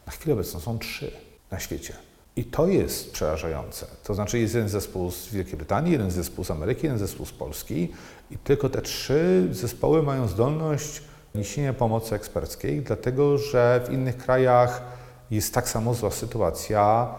na 0.06 0.12
chwilę 0.12 0.34
obecną 0.34 0.60
są 0.60 0.78
trzy 0.78 1.25
na 1.50 1.58
świecie. 1.58 1.94
I 2.36 2.44
to 2.44 2.66
jest 2.66 3.12
przerażające. 3.12 3.86
To 4.04 4.14
znaczy 4.14 4.38
jest 4.38 4.54
jeden 4.54 4.68
zespół 4.68 5.10
z 5.10 5.28
Wielkiej 5.28 5.56
Brytanii, 5.56 5.92
jeden 5.92 6.10
zespół 6.10 6.44
z 6.44 6.50
Ameryki, 6.50 6.82
jeden 6.82 6.98
zespół 6.98 7.26
z 7.26 7.32
Polski 7.32 7.92
i 8.30 8.38
tylko 8.38 8.68
te 8.68 8.82
trzy 8.82 9.48
zespoły 9.50 10.02
mają 10.02 10.28
zdolność 10.28 11.02
niesienia 11.34 11.72
pomocy 11.72 12.14
eksperckiej, 12.14 12.82
dlatego 12.82 13.38
że 13.38 13.80
w 13.86 13.92
innych 13.92 14.16
krajach 14.16 14.82
jest 15.30 15.54
tak 15.54 15.68
samo 15.68 15.94
zła 15.94 16.10
sytuacja 16.10 17.14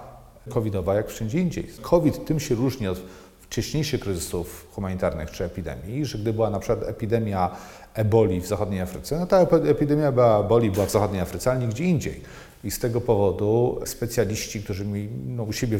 covidowa 0.49 0.95
jak 0.95 1.07
wszędzie 1.07 1.39
indziej. 1.39 1.67
COVID 1.81 2.25
tym 2.25 2.39
się 2.39 2.55
różni 2.55 2.87
od 2.87 3.01
wcześniejszych 3.41 3.99
kryzysów 3.99 4.67
humanitarnych 4.71 5.31
czy 5.31 5.43
epidemii, 5.43 6.05
że 6.05 6.17
gdy 6.17 6.33
była 6.33 6.49
na 6.49 6.59
przykład 6.59 6.89
epidemia 6.89 7.55
eboli 7.93 8.41
w 8.41 8.47
zachodniej 8.47 8.81
Afryce, 8.81 9.19
no 9.19 9.25
ta 9.25 9.39
epidemia 9.67 10.07
eboli 10.39 10.71
była 10.71 10.85
w 10.85 10.91
zachodniej 10.91 11.21
Afryce, 11.21 11.51
ale 11.51 11.59
nigdzie 11.59 11.83
indziej. 11.83 12.21
I 12.63 12.71
z 12.71 12.79
tego 12.79 13.01
powodu 13.01 13.79
specjaliści, 13.85 14.63
którzy 14.63 14.85
mi 14.85 15.09
no, 15.27 15.43
u 15.43 15.53
siebie 15.53 15.79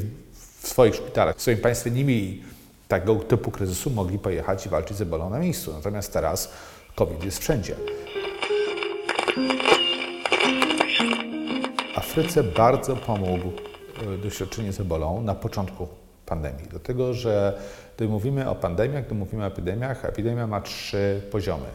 w 0.61 0.67
swoich 0.67 0.95
szpitalach, 0.95 1.37
w 1.37 1.41
swoim 1.41 1.57
państwie 1.57 1.91
nie 1.91 2.03
mieli 2.03 2.43
tego 2.87 3.15
typu 3.15 3.51
kryzysu, 3.51 3.89
mogli 3.89 4.19
pojechać 4.19 4.65
i 4.65 4.69
walczyć 4.69 4.97
z 4.97 5.01
ebolą 5.01 5.29
na 5.29 5.39
miejscu. 5.39 5.73
Natomiast 5.73 6.13
teraz 6.13 6.51
COVID 6.95 7.23
jest 7.23 7.39
wszędzie. 7.39 7.75
Afryce 11.95 12.43
bardzo 12.43 12.95
pomógł 12.95 13.51
e, 14.13 14.17
doświadczenie 14.17 14.73
z 14.73 14.79
ebolą 14.79 15.21
na 15.21 15.35
początku 15.35 15.87
pandemii. 16.25 16.65
Dlatego, 16.69 17.13
że 17.13 17.59
gdy 17.95 18.07
mówimy 18.07 18.49
o 18.49 18.55
pandemiach, 18.55 19.05
gdy 19.05 19.15
mówimy 19.15 19.43
o 19.43 19.47
epidemiach, 19.47 20.05
epidemia 20.05 20.47
ma 20.47 20.61
trzy 20.61 21.21
poziomy. 21.31 21.65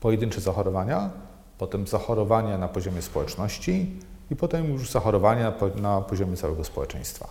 Pojedyncze 0.00 0.40
zachorowania, 0.40 1.10
potem 1.58 1.86
zachorowania 1.86 2.58
na 2.58 2.68
poziomie 2.68 3.02
społeczności 3.02 4.00
i 4.30 4.36
potem 4.36 4.72
już 4.72 4.90
zachorowania 4.90 5.52
na 5.76 6.00
poziomie 6.00 6.36
całego 6.36 6.64
społeczeństwa. 6.64 7.28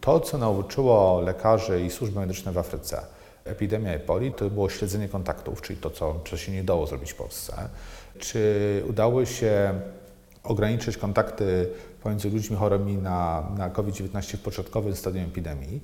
To, 0.00 0.20
co 0.20 0.38
nauczyło 0.38 1.20
lekarzy 1.20 1.84
i 1.84 1.90
służby 1.90 2.20
medyczne 2.20 2.52
w 2.52 2.58
Afryce, 2.58 3.02
epidemia 3.44 3.92
Epoli, 3.92 4.32
to 4.32 4.50
było 4.50 4.68
śledzenie 4.68 5.08
kontaktów, 5.08 5.62
czyli 5.62 5.78
to, 5.78 5.90
co, 5.90 6.36
się 6.36 6.52
nie 6.52 6.64
dało 6.64 6.86
zrobić 6.86 7.12
w 7.12 7.14
Polsce. 7.14 7.68
Czy 8.18 8.84
udało 8.88 9.24
się 9.24 9.80
ograniczyć 10.44 10.96
kontakty 10.96 11.68
pomiędzy 12.02 12.30
ludźmi 12.30 12.56
chorymi 12.56 12.96
na, 12.96 13.48
na 13.56 13.70
COVID-19 13.70 14.36
w 14.36 14.40
początkowym 14.40 14.96
stadium 14.96 15.24
epidemii? 15.24 15.80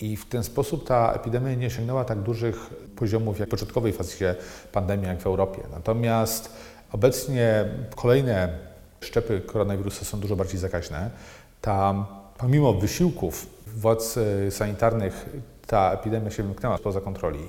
I 0.00 0.16
w 0.16 0.28
ten 0.28 0.44
sposób 0.44 0.86
ta 0.86 1.12
epidemia 1.12 1.54
nie 1.54 1.66
osiągnęła 1.66 2.04
tak 2.04 2.18
dużych 2.18 2.56
poziomów 2.96 3.38
jak 3.38 3.48
w 3.48 3.50
początkowej 3.50 3.92
fazie 3.92 4.34
pandemii, 4.72 5.06
jak 5.06 5.20
w 5.20 5.26
Europie. 5.26 5.62
Natomiast 5.72 6.52
obecnie 6.92 7.64
kolejne 7.96 8.58
szczepy 9.02 9.40
koronawirusa 9.40 10.04
są 10.04 10.20
dużo 10.20 10.36
bardziej 10.36 10.58
zakaźne. 10.60 11.10
Ta, 11.60 12.06
pomimo 12.38 12.72
wysiłków 12.72 13.46
władz 13.66 14.16
e, 14.16 14.50
sanitarnych, 14.50 15.26
ta 15.66 15.92
epidemia 15.92 16.30
się 16.30 16.42
wymknęła 16.42 16.78
spoza 16.78 17.00
kontroli. 17.00 17.44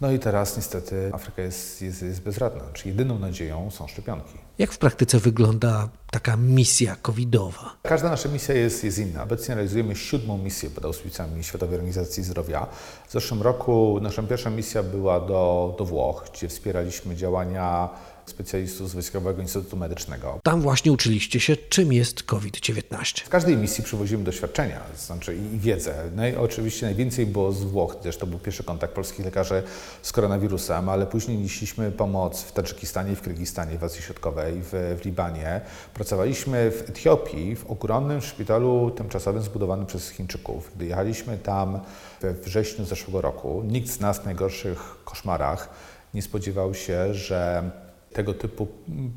No 0.00 0.12
i 0.12 0.18
teraz 0.18 0.56
niestety 0.56 1.10
Afryka 1.12 1.42
jest, 1.42 1.82
jest, 1.82 2.02
jest 2.02 2.22
bezradna, 2.22 2.62
czyli 2.72 2.90
jedyną 2.90 3.18
nadzieją 3.18 3.70
są 3.70 3.86
szczepionki. 3.86 4.38
Jak 4.58 4.72
w 4.72 4.78
praktyce 4.78 5.18
wygląda 5.18 5.88
taka 6.10 6.36
misja 6.36 6.96
covidowa? 7.02 7.76
Każda 7.82 8.08
nasza 8.08 8.28
misja 8.28 8.54
jest, 8.54 8.84
jest 8.84 8.98
inna. 8.98 9.22
Obecnie 9.22 9.54
realizujemy 9.54 9.96
siódmą 9.96 10.38
misję 10.38 10.70
pod 10.70 10.84
auspicjami 10.84 11.44
Światowej 11.44 11.74
Organizacji 11.74 12.22
Zdrowia. 12.22 12.66
W 13.08 13.12
zeszłym 13.12 13.42
roku 13.42 13.98
nasza 14.02 14.22
pierwsza 14.22 14.50
misja 14.50 14.82
była 14.82 15.20
do, 15.20 15.74
do 15.78 15.84
Włoch, 15.84 16.24
gdzie 16.32 16.48
wspieraliśmy 16.48 17.16
działania 17.16 17.88
specjalistów 18.26 18.90
z 18.90 18.92
Wojskowego 18.92 19.42
Instytutu 19.42 19.76
Medycznego. 19.76 20.40
Tam 20.42 20.60
właśnie 20.60 20.92
uczyliście 20.92 21.40
się, 21.40 21.56
czym 21.56 21.92
jest 21.92 22.22
COVID-19. 22.22 23.24
W 23.24 23.28
każdej 23.28 23.56
misji 23.56 23.84
przywozimy 23.84 24.24
doświadczenia, 24.24 24.80
znaczy 24.96 25.36
i 25.36 25.58
wiedzę. 25.58 25.94
No 26.16 26.28
i 26.28 26.34
oczywiście 26.34 26.86
najwięcej 26.86 27.26
było 27.26 27.52
z 27.52 27.64
Włoch, 27.64 27.96
gdyż 28.00 28.16
to 28.16 28.26
był 28.26 28.38
pierwszy 28.38 28.64
kontakt 28.64 28.94
polskich 28.94 29.24
lekarzy 29.24 29.62
z 30.02 30.12
koronawirusem, 30.12 30.88
ale 30.88 31.06
później 31.06 31.38
nieśliśmy 31.38 31.92
pomoc 31.92 32.42
w 32.42 32.52
Tadżykistanie, 32.52 33.16
w 33.16 33.20
Kyrgyzstanie, 33.20 33.78
w 33.78 33.84
Azji 33.84 34.02
Środkowej, 34.02 34.54
w, 34.62 34.96
w 35.00 35.04
Libanie. 35.04 35.60
Pracowaliśmy 35.94 36.70
w 36.70 36.90
Etiopii, 36.90 37.56
w 37.56 37.70
ogromnym 37.70 38.20
szpitalu 38.20 38.90
tymczasowym 38.90 39.42
zbudowanym 39.42 39.86
przez 39.86 40.10
Chińczyków. 40.10 40.70
Gdy 40.76 40.86
jechaliśmy 40.86 41.38
tam 41.38 41.80
we 42.20 42.34
wrześniu 42.34 42.84
zeszłego 42.84 43.20
roku, 43.20 43.62
nikt 43.66 43.88
z 43.88 44.00
nas 44.00 44.18
w 44.18 44.24
najgorszych 44.24 44.96
koszmarach 45.04 45.68
nie 46.14 46.22
spodziewał 46.22 46.74
się, 46.74 47.14
że 47.14 47.70
tego 48.14 48.34
typu 48.34 48.68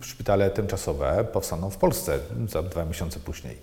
szpitale 0.02 0.50
tymczasowe 0.50 1.26
powstaną 1.34 1.70
w 1.70 1.78
Polsce 1.78 2.20
za 2.50 2.64
dwa 2.64 2.86
miesiące 2.86 3.20
później. 3.20 3.58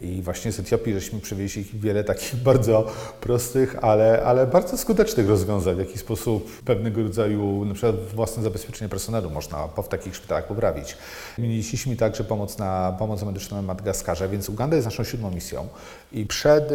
I 0.00 0.22
właśnie 0.22 0.52
z 0.52 0.60
Etiopii 0.60 0.94
żeśmy 0.94 1.20
przywieźli 1.20 1.64
wiele 1.74 2.04
takich 2.04 2.36
bardzo 2.50 2.86
prostych, 3.20 3.76
ale, 3.84 4.22
ale 4.24 4.46
bardzo 4.46 4.78
skutecznych 4.78 5.28
rozwiązań, 5.28 5.76
w 5.76 5.78
jaki 5.78 5.98
sposób 5.98 6.62
pewnego 6.62 7.02
rodzaju 7.02 7.64
na 7.64 7.74
przykład 7.74 7.96
własne 8.14 8.42
zabezpieczenie 8.42 8.88
personelu 8.88 9.30
można 9.30 9.68
w 9.68 9.88
takich 9.88 10.16
szpitalach 10.16 10.46
poprawić. 10.46 10.96
Mieliśmy 11.38 11.96
także 11.96 12.24
pomoc, 12.24 12.58
na, 12.58 12.96
pomoc 12.98 13.22
medyczną 13.22 13.56
na 13.56 13.62
Madagaskarze, 13.62 14.28
więc 14.28 14.48
Uganda 14.48 14.76
jest 14.76 14.86
naszą 14.86 15.04
siódmą 15.04 15.30
misją 15.30 15.68
i 16.12 16.26
przed 16.26 16.72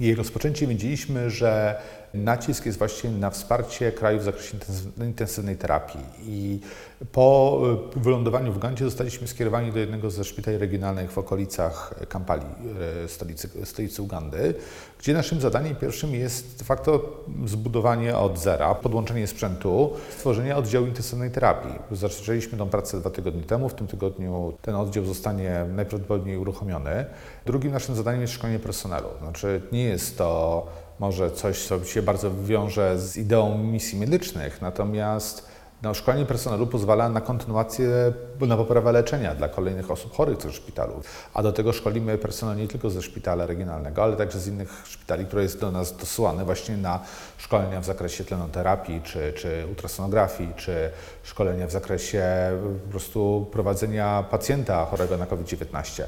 jej 0.00 0.14
rozpoczęciem 0.14 0.68
wiedzieliśmy, 0.68 1.30
że 1.30 1.80
nacisk 2.14 2.66
jest 2.66 2.78
właśnie 2.78 3.10
na 3.10 3.30
wsparcie 3.30 3.92
krajów 3.92 4.22
w 4.22 4.24
zakresie 4.24 4.58
intensywnej 4.96 5.56
terapii. 5.56 6.00
I 6.22 6.60
po 7.12 7.58
e, 7.96 8.00
wylądowaniu 8.00 8.52
w 8.52 8.56
Ugandzie 8.56 8.84
zostaliśmy 8.84 9.28
skierowani 9.28 9.72
do 9.72 9.78
jednego 9.78 10.10
ze 10.10 10.24
szpitali 10.24 10.58
regionalnych 10.58 11.12
w 11.12 11.18
okolicach 11.18 11.94
Kampali, 12.08 12.46
e, 13.04 13.08
stolicy, 13.08 13.48
stolicy 13.64 14.02
Ugandy, 14.02 14.54
gdzie 14.98 15.14
naszym 15.14 15.40
zadaniem 15.40 15.76
pierwszym 15.76 16.14
jest 16.14 16.58
de 16.58 16.64
facto 16.64 17.16
zbudowanie 17.46 18.16
od 18.16 18.38
zera, 18.38 18.74
podłączenie 18.74 19.26
sprzętu, 19.26 19.92
stworzenie 20.10 20.56
oddziału 20.56 20.86
intensywnej 20.86 21.30
terapii. 21.30 21.74
Zaczęliśmy 21.92 22.58
tę 22.58 22.70
pracę 22.70 23.00
dwa 23.00 23.10
tygodnie 23.10 23.42
temu, 23.42 23.68
w 23.68 23.74
tym 23.74 23.86
tygodniu 23.86 24.52
ten 24.62 24.74
oddział 24.74 25.04
zostanie 25.04 25.66
najprawdopodobniej 25.74 26.36
uruchomiony. 26.36 27.04
Drugim 27.46 27.72
naszym 27.72 27.94
zadaniem 27.94 28.20
jest 28.20 28.32
szkolenie 28.32 28.58
personelu. 28.58 29.08
Znaczy 29.20 29.62
nie 29.72 29.84
jest 29.84 30.18
to 30.18 30.66
może 31.00 31.30
coś, 31.30 31.66
co 31.66 31.84
się 31.84 32.02
bardzo 32.02 32.30
wiąże 32.44 32.98
z 32.98 33.16
ideą 33.16 33.58
misji 33.58 33.98
medycznych, 33.98 34.62
natomiast 34.62 35.50
no, 35.82 35.94
szkolenie 35.94 36.26
personelu 36.26 36.66
pozwala 36.66 37.08
na 37.08 37.20
kontynuację, 37.20 37.88
na 38.40 38.56
poprawę 38.56 38.92
leczenia 38.92 39.34
dla 39.34 39.48
kolejnych 39.48 39.90
osób 39.90 40.14
chorych 40.14 40.38
w 40.38 40.52
szpitalu. 40.52 41.00
A 41.34 41.42
do 41.42 41.52
tego 41.52 41.72
szkolimy 41.72 42.18
personel 42.18 42.56
nie 42.56 42.68
tylko 42.68 42.90
ze 42.90 43.02
szpitala 43.02 43.46
regionalnego, 43.46 44.02
ale 44.02 44.16
także 44.16 44.40
z 44.40 44.48
innych 44.48 44.82
szpitali, 44.84 45.26
które 45.26 45.42
jest 45.42 45.60
do 45.60 45.70
nas 45.70 45.96
dosyłane 45.96 46.44
właśnie 46.44 46.76
na 46.76 47.00
szkolenia 47.38 47.80
w 47.80 47.84
zakresie 47.84 48.24
tlenoterapii, 48.24 49.00
czy, 49.02 49.32
czy 49.36 49.66
ultrasonografii, 49.68 50.52
czy 50.56 50.90
szkolenia 51.22 51.66
w 51.66 51.70
zakresie 51.70 52.24
po 52.84 52.90
prostu 52.90 53.46
prowadzenia 53.52 54.24
pacjenta 54.30 54.84
chorego 54.84 55.16
na 55.16 55.26
COVID-19. 55.26 56.02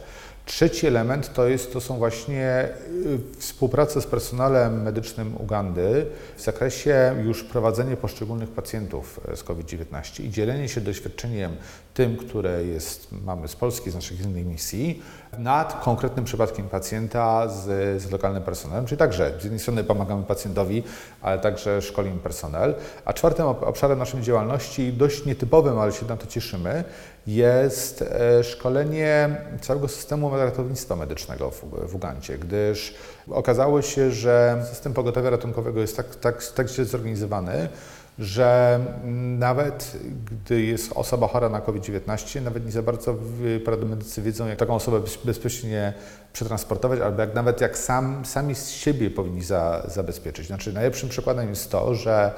Trzeci 0.47 0.87
element 0.87 1.33
to, 1.33 1.49
jest, 1.49 1.73
to 1.73 1.81
są 1.81 1.99
właśnie 1.99 2.69
y, 3.07 3.39
współpraca 3.39 4.01
z 4.01 4.07
personelem 4.07 4.83
medycznym 4.83 5.37
Ugandy 5.37 6.07
w 6.37 6.43
zakresie 6.43 7.15
już 7.25 7.45
prowadzenia 7.45 7.97
poszczególnych 7.97 8.49
pacjentów 8.49 9.21
e, 9.29 9.37
z 9.37 9.45
COVID-19 9.45 10.25
i 10.25 10.31
dzielenie 10.31 10.69
się 10.69 10.81
doświadczeniem 10.81 11.57
tym, 11.95 12.17
które 12.17 12.65
jest, 12.65 13.13
mamy 13.25 13.49
z 13.49 13.57
Polski, 13.57 13.91
z 13.91 13.95
naszych 13.95 14.21
innych 14.21 14.47
misji, 14.47 15.03
nad 15.39 15.85
konkretnym 15.85 16.25
przypadkiem 16.25 16.69
pacjenta 16.69 17.49
z, 17.49 18.03
z 18.03 18.11
lokalnym 18.11 18.43
personelem, 18.43 18.87
czyli 18.87 18.99
także 18.99 19.35
z 19.41 19.45
jednej 19.45 19.61
strony 19.61 19.85
pomagamy 19.85 20.23
pacjentowi, 20.23 20.83
ale 21.23 21.39
także 21.39 21.83
szkolimy 21.83 22.19
personel. 22.19 22.75
A 23.05 23.13
czwartym 23.13 23.47
obszarem 23.47 23.99
naszej 23.99 24.21
działalności, 24.21 24.93
dość 24.93 25.25
nietypowym, 25.25 25.79
ale 25.79 25.93
się 25.93 26.07
na 26.07 26.17
to 26.17 26.27
cieszymy, 26.27 26.85
jest 27.27 28.03
e, 28.03 28.45
szkolenie 28.45 29.37
całego 29.61 29.89
systemu 29.89 30.37
ratownictwa 30.37 30.97
medycznego 30.97 31.51
w, 31.51 31.65
w 31.89 31.95
Ugandzie, 31.95 32.39
gdyż 32.39 32.95
okazało 33.31 33.83
się, 33.83 34.11
że 34.11 34.65
system 34.69 34.93
pogotowia 34.93 35.31
ratunkowego 35.31 35.81
jest 35.81 35.97
tak, 35.97 36.17
tak, 36.17 36.45
tak 36.45 36.69
źle 36.69 36.85
zorganizowany, 36.85 37.69
że 38.19 38.81
nawet 39.39 39.97
gdy 40.31 40.63
jest 40.63 40.93
osoba 40.95 41.29
chora 41.29 41.49
na 41.49 41.61
COVID-19, 41.61 42.43
nawet 42.43 42.67
nie 42.67 42.73
za 42.73 42.83
bardzo 42.83 43.15
paramedycy 43.65 44.23
wiedzą, 44.23 44.47
jak 44.47 44.59
taką 44.59 44.75
osobę 44.75 45.01
bezpiecznie 45.25 45.93
przetransportować, 46.33 47.01
albo 47.01 47.21
jak 47.21 47.35
nawet 47.35 47.61
jak 47.61 47.79
sam, 47.79 48.25
sami 48.25 48.55
z 48.55 48.71
siebie 48.71 49.11
powinni 49.11 49.45
za, 49.45 49.83
zabezpieczyć. 49.89 50.47
Znaczy 50.47 50.73
najlepszym 50.73 51.09
przykładem 51.09 51.49
jest 51.49 51.71
to, 51.71 51.95
że 51.95 52.33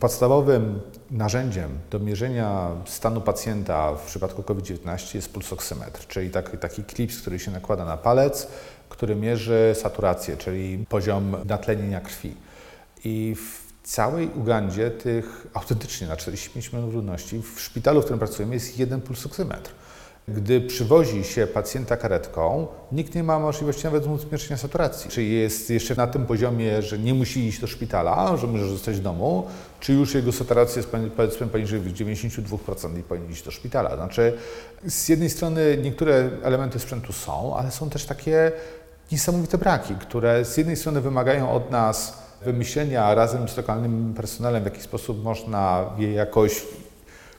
Podstawowym 0.00 0.80
narzędziem 1.10 1.78
do 1.90 1.98
mierzenia 1.98 2.70
stanu 2.86 3.20
pacjenta 3.20 3.94
w 3.94 4.06
przypadku 4.06 4.42
COVID-19 4.42 5.14
jest 5.14 5.32
pulsoksymetr, 5.32 6.06
czyli 6.06 6.30
taki, 6.30 6.58
taki 6.58 6.84
klips, 6.84 7.20
który 7.20 7.38
się 7.38 7.50
nakłada 7.50 7.84
na 7.84 7.96
palec, 7.96 8.48
który 8.88 9.16
mierzy 9.16 9.74
saturację, 9.74 10.36
czyli 10.36 10.84
poziom 10.88 11.36
natlenienia 11.44 12.00
krwi. 12.00 12.34
I 13.04 13.36
całej 13.84 14.30
Ugandzie 14.34 14.90
tych 14.90 15.46
autentycznie 15.54 16.06
na 16.06 16.16
45 16.16 16.72
milionów 16.72 16.94
ludności 16.94 17.42
w 17.42 17.60
szpitalu, 17.60 18.00
w 18.00 18.04
którym 18.04 18.18
pracujemy 18.18 18.54
jest 18.54 18.78
jeden 18.78 19.00
pulsoksymetr. 19.00 19.70
Gdy 20.28 20.60
przywozi 20.60 21.24
się 21.24 21.46
pacjenta 21.46 21.96
karetką, 21.96 22.66
nikt 22.92 23.14
nie 23.14 23.22
ma 23.22 23.38
możliwości 23.38 23.84
nawet 23.84 24.04
zmierzenia 24.20 24.56
saturacji. 24.56 25.10
Czy 25.10 25.22
jest 25.22 25.70
jeszcze 25.70 25.94
na 25.94 26.06
tym 26.06 26.26
poziomie, 26.26 26.82
że 26.82 26.98
nie 26.98 27.14
musi 27.14 27.46
iść 27.46 27.60
do 27.60 27.66
szpitala, 27.66 28.36
że 28.36 28.46
może 28.46 28.68
zostać 28.68 28.96
w 28.96 29.00
domu, 29.00 29.46
czy 29.80 29.92
już 29.92 30.14
jego 30.14 30.32
saturacja 30.32 30.76
jest 30.76 30.90
powiedzmy 31.16 31.46
poniżej 31.46 31.80
92% 31.80 32.98
i 32.98 33.02
powinien 33.02 33.30
iść 33.30 33.44
do 33.44 33.50
szpitala. 33.50 33.96
Znaczy, 33.96 34.32
z 34.86 35.08
jednej 35.08 35.30
strony 35.30 35.78
niektóre 35.82 36.30
elementy 36.42 36.78
sprzętu 36.78 37.12
są, 37.12 37.56
ale 37.56 37.70
są 37.70 37.90
też 37.90 38.04
takie 38.04 38.52
niesamowite 39.12 39.58
braki, 39.58 39.94
które 39.94 40.44
z 40.44 40.56
jednej 40.56 40.76
strony 40.76 41.00
wymagają 41.00 41.50
od 41.50 41.70
nas 41.70 42.23
wymyślenia 42.44 43.14
razem 43.14 43.48
z 43.48 43.56
lokalnym 43.56 44.14
personelem, 44.16 44.62
w 44.62 44.66
jaki 44.66 44.80
sposób 44.80 45.24
można 45.24 45.90
je 45.98 46.12
jakoś 46.12 46.52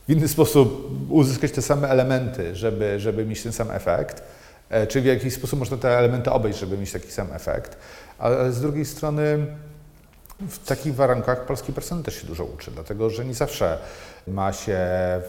w 0.07 0.09
inny 0.09 0.27
sposób 0.27 0.89
uzyskać 1.09 1.51
te 1.51 1.61
same 1.61 1.89
elementy, 1.89 2.55
żeby, 2.55 2.99
żeby 2.99 3.25
mieć 3.25 3.43
ten 3.43 3.51
sam 3.51 3.71
efekt, 3.71 4.23
e, 4.69 4.87
czy 4.87 5.01
w 5.01 5.05
jakiś 5.05 5.33
sposób 5.33 5.59
można 5.59 5.77
te 5.77 5.97
elementy 5.97 6.31
obejść, 6.31 6.59
żeby 6.59 6.77
mieć 6.77 6.91
taki 6.91 7.11
sam 7.11 7.27
efekt. 7.33 7.77
Ale 8.17 8.51
z 8.51 8.61
drugiej 8.61 8.85
strony 8.85 9.45
w 10.39 10.67
takich 10.67 10.95
warunkach 10.95 11.45
polski 11.45 11.73
personel 11.73 12.03
też 12.03 12.21
się 12.21 12.27
dużo 12.27 12.45
uczy, 12.45 12.71
dlatego 12.71 13.09
że 13.09 13.25
nie 13.25 13.33
zawsze 13.33 13.77
ma 14.27 14.53
się 14.53 14.79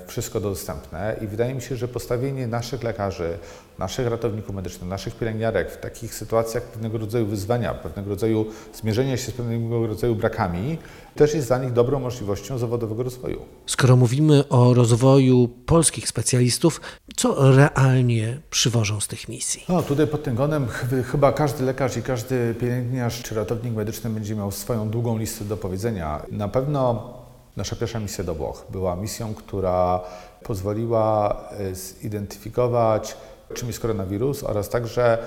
wszystko 0.06 0.40
dostępne 0.40 1.16
i 1.20 1.26
wydaje 1.26 1.54
mi 1.54 1.62
się, 1.62 1.76
że 1.76 1.88
postawienie 1.88 2.46
naszych 2.46 2.82
lekarzy, 2.82 3.38
naszych 3.78 4.06
ratowników 4.06 4.54
medycznych, 4.54 4.90
naszych 4.90 5.14
pielęgniarek 5.14 5.70
w 5.70 5.76
takich 5.76 6.14
sytuacjach 6.14 6.62
pewnego 6.62 6.98
rodzaju 6.98 7.26
wyzwania, 7.26 7.74
pewnego 7.74 8.10
rodzaju 8.10 8.46
zmierzenia 8.74 9.16
się 9.16 9.30
z 9.30 9.34
pewnego 9.34 9.86
rodzaju 9.86 10.14
brakami, 10.14 10.78
też 11.14 11.34
jest 11.34 11.48
dla 11.48 11.58
nich 11.58 11.72
dobrą 11.72 12.00
możliwością 12.00 12.58
zawodowego 12.58 13.02
rozwoju. 13.02 13.42
Skoro 13.66 13.96
mówimy 13.96 14.48
o 14.48 14.74
rozwoju 14.74 15.48
polskich 15.48 16.08
specjalistów, 16.08 16.80
co 17.16 17.52
realnie 17.52 18.40
przywożą 18.50 19.00
z 19.00 19.08
tych 19.08 19.28
misji? 19.28 19.64
No, 19.68 19.82
tutaj 19.82 20.06
pod 20.06 20.22
tym 20.22 20.36
kątem 20.36 20.66
chyba 21.12 21.32
każdy 21.32 21.64
lekarz 21.64 21.96
i 21.96 22.02
każdy 22.02 22.54
pielęgniarz 22.60 23.22
czy 23.22 23.34
ratownik 23.34 23.74
medyczny 23.74 24.10
będzie 24.10 24.34
miał 24.34 24.50
swoją 24.50 24.90
długą 24.90 25.18
listę 25.18 25.44
do 25.44 25.56
powiedzenia. 25.56 26.22
Na 26.30 26.48
pewno 26.48 27.25
Nasza 27.56 27.76
pierwsza 27.76 28.00
misja 28.00 28.24
do 28.24 28.34
Włoch 28.34 28.64
była 28.70 28.96
misją, 28.96 29.34
która 29.34 30.00
pozwoliła 30.42 31.36
e, 31.50 31.74
zidentyfikować, 31.74 33.16
czym 33.54 33.68
jest 33.68 33.80
koronawirus 33.80 34.44
oraz 34.44 34.68
także, 34.68 35.18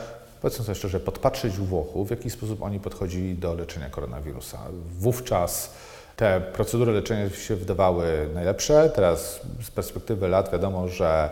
powiedzmy 0.42 0.66
sobie 0.66 0.76
szczerze, 0.76 1.00
podpatrzeć 1.00 1.60
u 1.60 1.66
Włochów, 1.66 2.08
w 2.08 2.12
jaki 2.12 2.30
sposób 2.30 2.64
oni 2.64 2.80
podchodzili 2.80 3.36
do 3.36 3.54
leczenia 3.54 3.90
koronawirusa. 3.90 4.58
Wówczas 5.00 5.72
te 6.16 6.42
procedury 6.42 6.92
leczenia 6.92 7.30
się 7.30 7.56
wydawały 7.56 8.30
najlepsze. 8.34 8.90
Teraz 8.96 9.40
z 9.64 9.72
perspektywy 9.72 10.28
lat 10.28 10.52
wiadomo, 10.52 10.88
że 10.88 11.30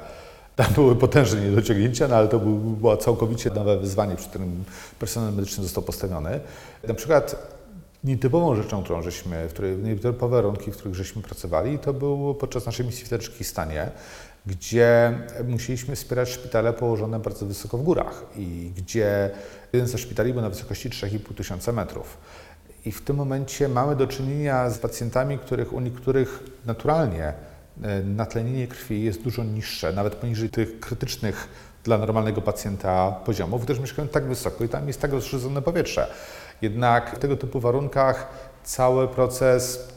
tam 0.56 0.74
były 0.74 0.96
potężne 0.96 1.42
niedociągnięcia, 1.42 2.08
no 2.08 2.16
ale 2.16 2.28
to 2.28 2.40
było 2.40 2.98
całkowicie 2.98 3.50
nowe 3.50 3.78
wyzwanie, 3.78 4.16
przed 4.16 4.30
którym 4.30 4.64
personel 5.00 5.34
medyczny 5.34 5.64
został 5.64 5.84
postawiony. 5.84 6.40
Na 6.88 6.94
przykład 6.94 7.57
Nietypową 8.04 8.56
rzeczą, 8.56 8.84
którą 8.84 9.02
żeśmy, 9.02 9.48
w 9.48 9.54
której, 9.54 9.78
nietypowe 9.78 10.36
warunki, 10.36 10.72
w 10.72 10.78
których 10.78 10.96
żeśmy 10.96 11.22
pracowali, 11.22 11.80
to 11.80 11.94
było 11.94 12.36
podczas 12.36 12.66
naszej 12.66 12.86
misji 12.86 13.06
w 13.06 13.10
Tadżykistanie, 13.10 13.92
gdzie 14.46 15.20
musieliśmy 15.48 15.96
wspierać 15.96 16.30
szpitale 16.30 16.74
położone 16.74 17.20
bardzo 17.20 17.46
wysoko 17.46 17.78
w 17.78 17.84
górach 17.84 18.24
i 18.36 18.72
gdzie 18.78 19.30
jeden 19.74 19.88
ze 19.88 19.98
szpitali 19.98 20.34
był 20.34 20.42
na 20.42 20.50
wysokości 20.50 20.90
3,5 20.90 21.36
tysiąca 21.36 21.72
metrów. 21.72 22.18
I 22.86 22.92
w 22.92 23.02
tym 23.02 23.16
momencie 23.16 23.70
mamy 23.70 23.96
do 23.96 24.08
czynienia 24.08 24.70
z 24.70 24.78
pacjentami, 24.78 25.38
których 25.38 25.74
u 25.74 25.80
niektórych 25.80 26.44
naturalnie 26.66 27.34
e, 27.84 28.04
natlenienie 28.04 28.68
krwi 28.68 29.04
jest 29.04 29.22
dużo 29.22 29.44
niższe, 29.44 29.94
nawet 29.94 30.16
poniżej 30.16 30.50
tych 30.50 30.80
krytycznych 30.80 31.48
dla 31.84 31.98
normalnego 31.98 32.42
pacjenta 32.42 33.12
poziomów, 33.12 33.66
gdyż 33.66 33.80
mieszkają 33.80 34.08
tak 34.08 34.28
wysoko 34.28 34.64
i 34.64 34.70
tam 34.70 34.88
jest 34.88 35.02
tak 35.02 35.12
rozszerzone 35.12 35.62
powietrze. 35.62 36.08
Jednak 36.62 37.16
w 37.16 37.20
tego 37.20 37.38
typu 37.38 37.60
warunkach 37.60 38.28
cały 38.64 39.08
proces 39.08 39.88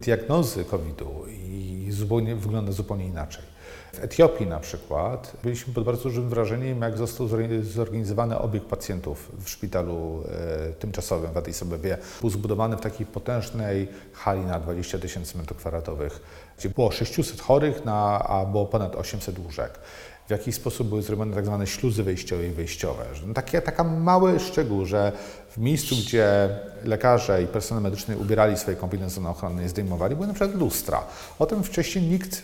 diagnozy 0.00 0.64
COVID-u 0.64 1.26
i 1.26 1.86
zupełnie, 1.90 2.36
wygląda 2.36 2.72
zupełnie 2.72 3.06
inaczej. 3.06 3.52
W 3.92 4.04
Etiopii 4.04 4.46
na 4.46 4.60
przykład 4.60 5.32
byliśmy 5.42 5.74
pod 5.74 5.84
bardzo 5.84 6.02
dużym 6.02 6.28
wrażeniem, 6.28 6.82
jak 6.82 6.98
został 6.98 7.28
zorganizowany 7.62 8.38
obieg 8.38 8.64
pacjentów 8.64 9.30
w 9.38 9.48
szpitalu 9.48 10.24
e, 10.68 10.72
tymczasowym 10.72 11.32
w 11.32 11.36
Addis 11.36 11.62
Abebie. 11.62 11.98
Był 12.20 12.30
zbudowany 12.30 12.76
w 12.76 12.80
takiej 12.80 13.06
potężnej 13.06 13.88
hali 14.12 14.40
na 14.40 14.60
20 14.60 14.98
tysięcy 14.98 15.38
metrów 15.38 15.58
kwadratowych, 15.58 16.20
gdzie 16.58 16.68
było 16.68 16.90
600 16.90 17.40
chorych, 17.40 17.84
na, 17.84 18.18
a 18.18 18.44
było 18.44 18.66
ponad 18.66 18.96
800 18.96 19.38
łóżek 19.38 19.78
w 20.26 20.30
jaki 20.30 20.52
sposób 20.52 20.88
były 20.88 21.02
zrobione 21.02 21.34
tak 21.34 21.46
zwane 21.46 21.66
śluzy 21.66 22.02
wejściowe 22.02 22.46
i 22.46 22.50
wyjściowe. 22.50 23.04
No 23.26 23.34
takie, 23.34 23.62
taka 23.62 23.84
mały 23.84 24.40
szczegół, 24.40 24.84
że 24.84 25.12
w 25.50 25.58
miejscu, 25.58 25.96
gdzie 25.96 26.48
lekarze 26.84 27.42
i 27.42 27.46
personel 27.46 27.82
medyczny 27.82 28.18
ubierali 28.18 28.56
swoje 28.56 28.76
kombinezony 28.76 29.28
ochronne 29.28 29.64
i 29.64 29.68
zdejmowali, 29.68 30.14
były 30.14 30.26
na 30.26 30.34
przykład 30.34 30.60
lustra. 30.60 31.04
O 31.38 31.46
tym 31.46 31.62
wcześniej 31.62 32.04
nikt 32.04 32.42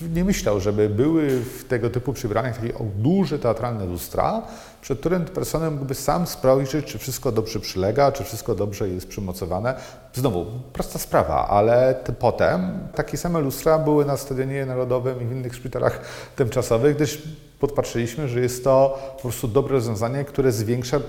nie 0.00 0.24
myślał, 0.24 0.60
żeby 0.60 0.88
były 0.88 1.28
w 1.28 1.64
tego 1.64 1.90
typu 1.90 2.12
przybranych 2.12 2.54
takie 2.54 2.72
duże 2.96 3.38
teatralne 3.38 3.86
lustra, 3.86 4.42
przed 4.80 5.00
którym 5.00 5.24
personel 5.24 5.72
mógłby 5.72 5.94
sam 5.94 6.26
sprawdzić, 6.26 6.84
czy 6.84 6.98
wszystko 6.98 7.32
dobrze 7.32 7.60
przylega, 7.60 8.12
czy 8.12 8.24
wszystko 8.24 8.54
dobrze 8.54 8.88
jest 8.88 9.08
przymocowane. 9.08 9.74
Znowu, 10.14 10.46
prosta 10.72 10.98
sprawa, 10.98 11.48
ale 11.48 11.94
potem 12.18 12.78
takie 12.94 13.16
same 13.16 13.40
lustra 13.40 13.78
były 13.78 14.04
na 14.04 14.16
Stadionie 14.16 14.66
Narodowym 14.66 15.22
i 15.22 15.26
w 15.26 15.32
innych 15.32 15.54
szpitalach 15.54 16.00
tymczasowych, 16.36 16.96
gdyż 16.96 17.22
podpatrzyliśmy, 17.60 18.28
że 18.28 18.40
jest 18.40 18.64
to 18.64 18.98
po 19.16 19.22
prostu 19.22 19.48
dobre 19.48 19.72
rozwiązanie, 19.72 20.24
które 20.24 20.52
zwiększa 20.52 21.00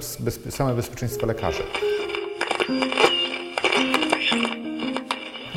same 0.49 0.75
bezpieczeństwo 0.75 1.25
lekarzy. 1.25 1.63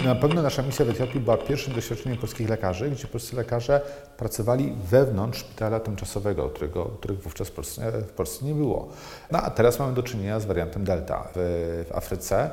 Na 0.07 0.14
pewno 0.14 0.42
nasza 0.42 0.62
misja 0.62 0.85
w 0.85 0.90
Etiopii 0.90 1.21
była 1.21 1.37
pierwszym 1.37 1.75
doświadczeniem 1.75 2.19
polskich 2.19 2.49
lekarzy, 2.49 2.90
gdzie 2.90 3.07
polscy 3.07 3.37
lekarze 3.37 3.81
pracowali 4.16 4.73
wewnątrz 4.90 5.38
szpitala 5.38 5.81
tymczasowego, 5.81 6.49
którego, 6.49 6.85
których 6.85 7.23
wówczas 7.23 7.49
w 7.49 7.53
Polsce, 7.53 7.92
w 7.92 8.12
Polsce 8.12 8.45
nie 8.45 8.55
było. 8.55 8.88
No 9.31 9.38
a 9.42 9.51
teraz 9.51 9.79
mamy 9.79 9.95
do 9.95 10.03
czynienia 10.03 10.40
z 10.40 10.47
wariantem 10.47 10.85
Delta 10.85 11.29
w, 11.35 11.85
w 11.88 11.97
Afryce 11.97 12.51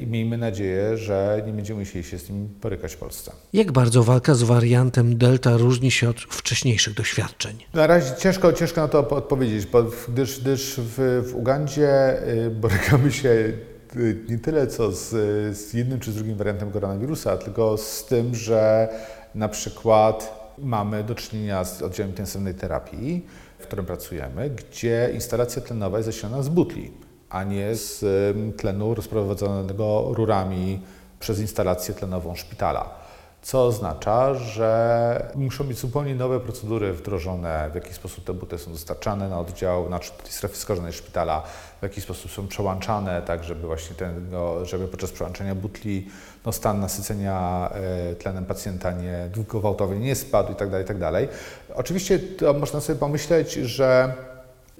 i 0.00 0.06
miejmy 0.06 0.38
nadzieję, 0.38 0.96
że 0.96 1.42
nie 1.46 1.52
będziemy 1.52 1.80
musieli 1.80 2.04
się 2.04 2.18
z 2.18 2.30
nim 2.30 2.48
borykać 2.62 2.94
w 2.94 2.96
Polsce. 2.96 3.32
Jak 3.52 3.72
bardzo 3.72 4.02
walka 4.02 4.34
z 4.34 4.42
wariantem 4.42 5.18
Delta 5.18 5.56
różni 5.56 5.90
się 5.90 6.08
od 6.08 6.20
wcześniejszych 6.20 6.94
doświadczeń? 6.94 7.58
Na 7.74 7.86
razie 7.86 8.14
ciężko, 8.18 8.52
ciężko 8.52 8.80
na 8.80 8.88
to 8.88 9.08
odpowiedzieć, 9.08 9.66
gdyż, 10.08 10.40
gdyż 10.40 10.80
w, 10.80 11.24
w 11.30 11.36
Ugandzie 11.36 12.18
y, 12.28 12.50
borykamy 12.50 13.12
się 13.12 13.52
nie 14.28 14.38
tyle 14.38 14.66
co 14.66 14.92
z, 14.92 15.08
z 15.56 15.74
jednym 15.74 16.00
czy 16.00 16.12
z 16.12 16.14
drugim 16.14 16.36
wariantem 16.36 16.70
koronawirusa, 16.70 17.36
tylko 17.36 17.76
z 17.76 18.04
tym, 18.04 18.34
że 18.34 18.88
na 19.34 19.48
przykład 19.48 20.40
mamy 20.58 21.04
do 21.04 21.14
czynienia 21.14 21.64
z 21.64 21.82
oddziałem 21.82 22.10
intensywnej 22.10 22.54
terapii, 22.54 23.26
w 23.58 23.62
którym 23.62 23.86
pracujemy, 23.86 24.50
gdzie 24.50 25.10
instalacja 25.14 25.62
tlenowa 25.62 25.98
jest 25.98 26.06
zasilana 26.06 26.42
z 26.42 26.48
butli, 26.48 26.92
a 27.30 27.44
nie 27.44 27.74
z 27.74 28.04
tlenu 28.56 28.94
rozprowadzonego 28.94 30.08
rurami 30.14 30.80
przez 31.20 31.40
instalację 31.40 31.94
tlenową 31.94 32.36
szpitala 32.36 32.99
co 33.42 33.64
oznacza, 33.64 34.34
że 34.34 35.30
muszą 35.34 35.64
być 35.64 35.78
zupełnie 35.78 36.14
nowe 36.14 36.40
procedury 36.40 36.92
wdrożone, 36.92 37.70
w 37.72 37.74
jaki 37.74 37.94
sposób 37.94 38.24
te 38.24 38.34
buty 38.34 38.58
są 38.58 38.72
dostarczane 38.72 39.28
na 39.28 39.40
oddział, 39.40 39.90
na 39.90 40.00
strefy 40.24 40.56
skażonej 40.56 40.92
szpitala, 40.92 41.42
w 41.80 41.82
jaki 41.82 42.00
sposób 42.00 42.30
są 42.30 42.48
przełączane, 42.48 43.22
tak 43.22 43.44
żeby 43.44 43.66
właśnie 43.66 43.96
ten, 43.96 44.30
no, 44.30 44.64
żeby 44.64 44.88
podczas 44.88 45.12
przełączania 45.12 45.54
butli 45.54 46.08
no, 46.46 46.52
stan 46.52 46.80
nasycenia 46.80 47.70
e, 47.74 48.14
tlenem 48.14 48.46
pacjenta 48.46 48.92
nie 48.92 49.30
gwałtownie 49.48 49.98
nie 49.98 50.14
spadł 50.14 50.48
itd., 50.48 50.70
tak 50.70 50.80
itd. 50.80 51.12
Tak 51.12 51.28
Oczywiście 51.78 52.18
to 52.18 52.52
można 52.52 52.80
sobie 52.80 52.98
pomyśleć, 52.98 53.52
że 53.52 54.14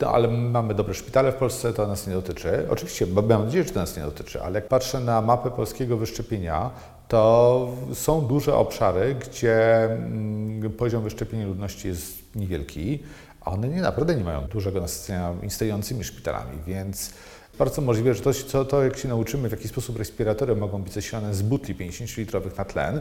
no, 0.01 0.13
ale 0.13 0.29
mamy 0.29 0.75
dobre 0.75 0.95
szpitale 0.95 1.33
w 1.33 1.35
Polsce, 1.35 1.73
to 1.73 1.87
nas 1.87 2.07
nie 2.07 2.15
dotyczy. 2.15 2.67
Oczywiście, 2.71 3.07
bo 3.07 3.23
mam 3.23 3.45
nadzieję, 3.45 3.65
że 3.65 3.71
to 3.71 3.81
nas 3.81 3.97
nie 3.97 4.03
dotyczy, 4.03 4.43
ale 4.43 4.55
jak 4.55 4.69
patrzę 4.69 5.01
na 5.01 5.21
mapę 5.21 5.51
polskiego 5.51 5.97
wyszczepienia, 5.97 6.71
to 7.09 7.69
są 7.95 8.21
duże 8.21 8.55
obszary, 8.55 9.15
gdzie 9.15 9.85
mm, 9.85 10.73
poziom 10.73 11.03
wyszczepienia 11.03 11.47
ludności 11.47 11.89
jest 11.89 12.37
niewielki, 12.37 12.99
a 13.41 13.51
one 13.51 13.69
nie, 13.69 13.81
naprawdę 13.81 14.15
nie 14.15 14.25
mają 14.25 14.41
dużego 14.41 14.81
nasycenia 14.81 15.35
istniejącymi 15.43 16.05
szpitalami, 16.05 16.59
więc 16.67 17.13
bardzo 17.59 17.83
możliwe, 17.83 18.15
że 18.15 18.23
to, 18.23 18.31
to, 18.53 18.65
to, 18.65 18.83
jak 18.85 18.97
się 18.97 19.09
nauczymy, 19.09 19.49
w 19.49 19.53
jaki 19.53 19.69
sposób 19.69 19.99
respiratory 19.99 20.57
mogą 20.57 20.83
być 20.83 20.93
zasilane 20.93 21.35
z 21.35 21.43
butli 21.43 21.75
50-litrowych 21.75 22.59
na 22.59 22.65
tlen, 22.65 23.01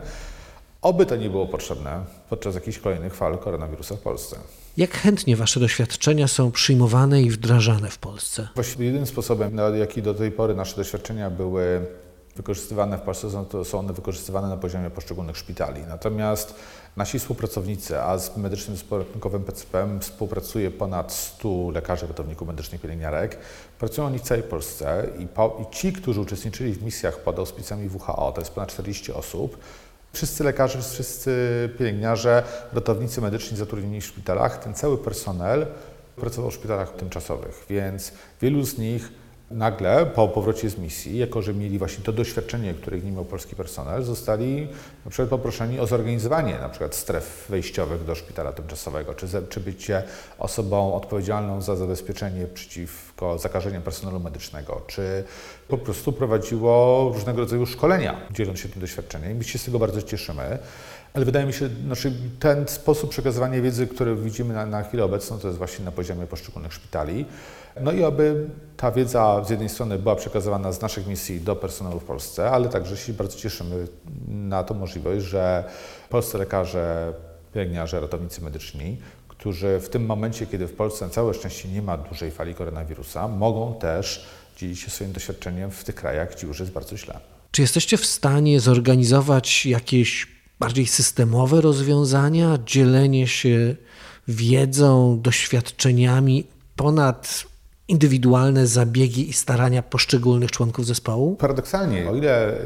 oby 0.82 1.06
to 1.06 1.16
nie 1.16 1.30
było 1.30 1.48
potrzebne 1.48 2.06
podczas 2.30 2.56
jakichś 2.56 2.80
kolejnych 2.80 3.16
fal 3.16 3.38
koronawirusa 3.38 3.96
w 3.96 4.00
Polsce. 4.00 4.38
Jak 4.78 4.92
chętnie 4.92 5.36
Wasze 5.36 5.60
doświadczenia 5.60 6.28
są 6.28 6.52
przyjmowane 6.52 7.22
i 7.22 7.30
wdrażane 7.30 7.90
w 7.90 7.98
Polsce? 7.98 8.48
Właściwie 8.56 8.86
jedynym 8.86 9.08
sposobem, 9.08 9.56
na 9.56 9.70
jaki 9.70 10.02
do 10.02 10.14
tej 10.14 10.32
pory 10.32 10.56
nasze 10.56 10.76
doświadczenia 10.76 11.30
były 11.30 11.88
wykorzystywane 12.36 12.98
w 12.98 13.02
Polsce, 13.02 13.32
są, 13.32 13.46
to 13.46 13.66
są 13.66 13.80
one 13.80 13.94
wykorzystywane 13.94 14.48
na 14.48 14.58
poziomie 14.58 14.90
poszczególnych 14.90 15.38
szpitali. 15.38 15.82
Natomiast 15.88 16.56
nasi 16.98 17.20
współpracownicy, 17.20 18.02
a 18.02 18.18
z 18.18 18.38
Medycznym 18.38 18.78
Zespołem 18.78 19.06
Ratunkowym 19.06 19.44
PCPM 19.44 20.00
współpracuje 20.00 20.72
ponad 20.72 21.14
100 21.14 21.70
lekarzy, 21.72 22.08
ratowników 22.08 22.48
medycznych, 22.48 22.82
pielęgniarek, 22.82 23.38
pracują 23.80 24.08
oni 24.08 24.20
w 24.20 24.22
całej 24.22 24.44
Polsce 24.44 25.08
i, 25.20 25.28
po, 25.28 25.58
i 25.62 25.76
ci, 25.76 25.94
którzy 25.94 26.22
uczestniczyli 26.22 26.74
w 26.74 26.84
misjach 26.84 27.18
pod 27.18 27.40
auspicjami 27.40 27.90
WHO, 27.90 28.32
to 28.32 28.42
jest 28.42 28.52
ponad 28.52 28.70
40 28.70 29.14
osób, 29.14 29.58
Wszyscy 30.14 30.44
lekarze, 30.44 30.82
wszyscy 30.82 31.34
pielęgniarze, 31.80 32.44
ratownicy 32.74 33.22
medyczni 33.22 33.58
zatrudnieni 33.58 34.02
w 34.02 34.06
szpitalach, 34.06 34.64
ten 34.64 34.74
cały 34.74 34.98
personel 34.98 35.66
pracował 36.16 36.52
w 36.52 36.54
szpitalach 36.54 36.96
tymczasowych, 36.96 37.66
więc 37.70 38.12
wielu 38.42 38.66
z 38.66 38.78
nich 38.78 39.10
nagle 39.52 40.06
po 40.06 40.28
powrocie 40.28 40.70
z 40.70 40.78
misji, 40.78 41.18
jako 41.18 41.42
że 41.42 41.54
mieli 41.54 41.80
właśnie 41.80 42.04
to 42.04 42.14
doświadczenie, 42.14 42.74
które 42.74 43.00
nie 43.00 43.12
miał 43.12 43.26
polski 43.26 43.56
personel, 43.56 44.04
zostali 44.04 44.68
na 45.06 45.12
przykład 45.12 45.30
poproszeni 45.30 45.80
o 45.80 45.88
zorganizowanie 45.88 46.58
na 46.62 46.70
przykład 46.70 46.96
stref 46.96 47.46
wejściowych 47.50 48.06
do 48.06 48.16
szpitala 48.16 48.52
tymczasowego, 48.52 49.14
czy, 49.14 49.28
czy 49.50 49.60
bycie 49.60 50.04
osobą 50.40 50.94
odpowiedzialną 50.94 51.62
za 51.62 51.76
zabezpieczenie 51.76 52.48
przeciwko 52.48 53.38
zakażeniom 53.38 53.84
personelu 53.84 54.20
medycznego, 54.20 54.82
czy 54.88 55.24
po 55.68 55.78
prostu 55.78 56.14
prowadziło 56.14 57.12
różnego 57.14 57.40
rodzaju 57.40 57.66
szkolenia, 57.66 58.22
dzieląc 58.32 58.60
się 58.60 58.70
tym 58.70 58.82
doświadczeniem. 58.82 59.38
My 59.38 59.44
się 59.44 59.60
z 59.60 59.66
tego 59.66 59.80
bardzo 59.80 60.02
cieszymy. 60.02 60.60
Ale 61.14 61.26
wydaje 61.26 61.46
mi 61.46 61.54
się, 61.54 61.70
znaczy 61.86 62.12
ten 62.40 62.68
sposób 62.68 63.10
przekazywania 63.10 63.62
wiedzy, 63.62 63.88
który 63.88 64.16
widzimy 64.16 64.54
na, 64.54 64.66
na 64.66 64.84
chwilę 64.84 65.04
obecną, 65.04 65.40
to 65.40 65.48
jest 65.48 65.58
właśnie 65.58 65.86
na 65.86 65.92
poziomie 65.92 66.28
poszczególnych 66.28 66.74
szpitali. 66.74 67.26
No 67.82 67.92
i 67.92 68.04
aby 68.04 68.48
ta 68.78 68.92
wiedza 68.92 69.44
z 69.48 69.50
jednej 69.50 69.70
strony 69.70 70.00
była 70.00 70.16
przekazywana 70.16 70.72
z 70.72 70.82
naszych 70.82 71.08
misji 71.08 71.42
do 71.42 71.56
personelu 71.56 72.00
w 72.00 72.04
Polsce, 72.04 72.52
ale 72.52 72.70
także 72.70 72.98
się 72.98 73.14
bardzo 73.14 73.38
cieszymy 73.38 73.88
na 74.28 74.64
tą 74.64 74.76
możliwość, 74.76 75.26
że 75.26 75.64
polscy 76.10 76.38
lekarze, 76.38 77.14
pielęgniarze, 77.54 78.00
ratownicy 78.00 78.42
medyczni, 78.42 78.98
którzy 79.28 79.80
w 79.80 79.90
tym 79.90 80.06
momencie, 80.06 80.46
kiedy 80.46 80.68
w 80.68 80.74
Polsce 80.74 81.06
na 81.06 81.12
całe 81.12 81.34
szczęście 81.34 81.70
nie 81.70 81.82
ma 81.82 81.98
dużej 81.98 82.32
fali 82.32 82.56
koronawirusa, 82.56 83.28
mogą 83.28 83.74
też 83.74 84.26
dzielić 84.58 84.80
się 84.80 84.90
swoim 84.90 85.12
doświadczeniem 85.12 85.72
w 85.72 85.84
tych 85.84 85.96
krajach, 85.96 86.36
gdzie 86.36 86.48
już 86.48 86.60
jest 86.60 86.72
bardzo 86.72 86.98
źle. 86.98 87.20
Czy 87.52 87.62
jesteście 87.62 87.98
w 87.98 88.06
stanie 88.06 88.60
zorganizować 88.60 89.66
jakieś 89.66 90.39
bardziej 90.60 90.88
systemowe 90.88 91.62
rozwiązania, 91.62 92.60
dzielenie 92.66 93.28
się 93.28 93.76
wiedzą, 94.28 95.20
doświadczeniami 95.22 96.48
ponad 96.76 97.50
indywidualne 97.88 98.68
zabiegi 98.68 99.30
i 99.30 99.34
starania 99.34 99.84
poszczególnych 99.84 100.52
członków 100.52 100.86
zespołu? 100.86 101.36
Paradoksalnie, 101.36 102.10
o 102.10 102.16
ile 102.16 102.58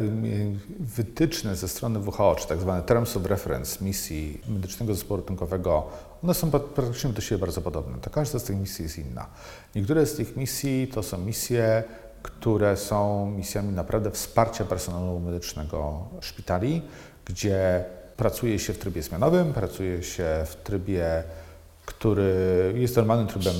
wytyczne 0.80 1.56
ze 1.56 1.68
strony 1.68 2.00
WHO, 2.00 2.36
czy 2.40 2.48
tak 2.48 2.60
zwane 2.60 2.82
Terms 2.82 3.18
of 3.18 3.26
Reference 3.26 3.86
misji 3.86 4.42
medycznego 4.48 4.94
zespołu 4.94 5.20
ratunkowego, 5.20 5.88
one 6.24 6.34
są 6.34 6.52
praktycznie 6.52 7.10
do 7.10 7.22
siebie 7.22 7.40
bardzo 7.40 7.62
podobne, 7.62 7.98
to 8.02 8.10
każda 8.10 8.40
z 8.40 8.44
tych 8.44 8.58
misji 8.58 8.84
jest 8.84 8.98
inna. 8.98 9.26
Niektóre 9.76 10.06
z 10.06 10.16
tych 10.16 10.38
misji 10.38 10.88
to 10.88 11.04
są 11.04 11.18
misje, 11.18 11.84
które 12.24 12.78
są 12.78 13.32
misjami 13.38 13.74
naprawdę 13.74 14.12
wsparcia 14.12 14.66
personelu 14.66 15.20
medycznego 15.20 16.06
szpitali, 16.22 16.82
gdzie 17.26 17.86
pracuje 18.18 18.60
się 18.60 18.74
w 18.74 18.78
trybie 18.78 19.02
zmianowym, 19.02 19.54
pracuje 19.54 20.04
się 20.04 20.26
w 20.46 20.56
trybie 20.56 21.24
który 21.86 22.74
jest 22.76 22.96
normalnym 22.96 23.28
trybem 23.28 23.56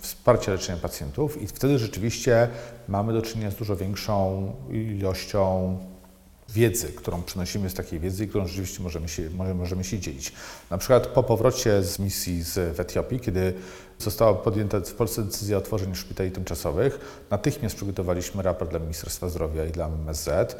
wsparcia 0.00 0.52
leczenia 0.52 0.78
pacjentów 0.78 1.42
i 1.42 1.46
wtedy 1.46 1.78
rzeczywiście 1.78 2.48
mamy 2.88 3.12
do 3.12 3.22
czynienia 3.22 3.50
z 3.50 3.54
dużo 3.54 3.76
większą 3.76 4.52
ilością 4.70 5.78
wiedzy, 6.48 6.88
którą 6.88 7.22
przynosimy 7.22 7.70
z 7.70 7.74
takiej 7.74 8.00
wiedzy 8.00 8.24
i 8.24 8.28
którą 8.28 8.46
rzeczywiście 8.46 8.82
możemy 8.82 9.08
się, 9.08 9.30
możemy 9.54 9.84
się 9.84 9.98
dzielić. 9.98 10.32
Na 10.70 10.78
przykład 10.78 11.06
po 11.06 11.22
powrocie 11.22 11.82
z 11.82 11.98
misji 11.98 12.42
z, 12.42 12.76
w 12.76 12.80
Etiopii, 12.80 13.20
kiedy 13.20 13.54
została 13.98 14.34
podjęta 14.34 14.80
w 14.80 14.94
Polsce 14.94 15.22
decyzja 15.22 15.58
o 15.58 15.60
tworzeniu 15.60 15.94
szpitali 15.94 16.30
tymczasowych, 16.30 16.98
natychmiast 17.30 17.76
przygotowaliśmy 17.76 18.42
raport 18.42 18.70
dla 18.70 18.78
Ministerstwa 18.78 19.28
Zdrowia 19.28 19.64
i 19.64 19.70
dla 19.70 19.86
MSZ, 19.86 20.56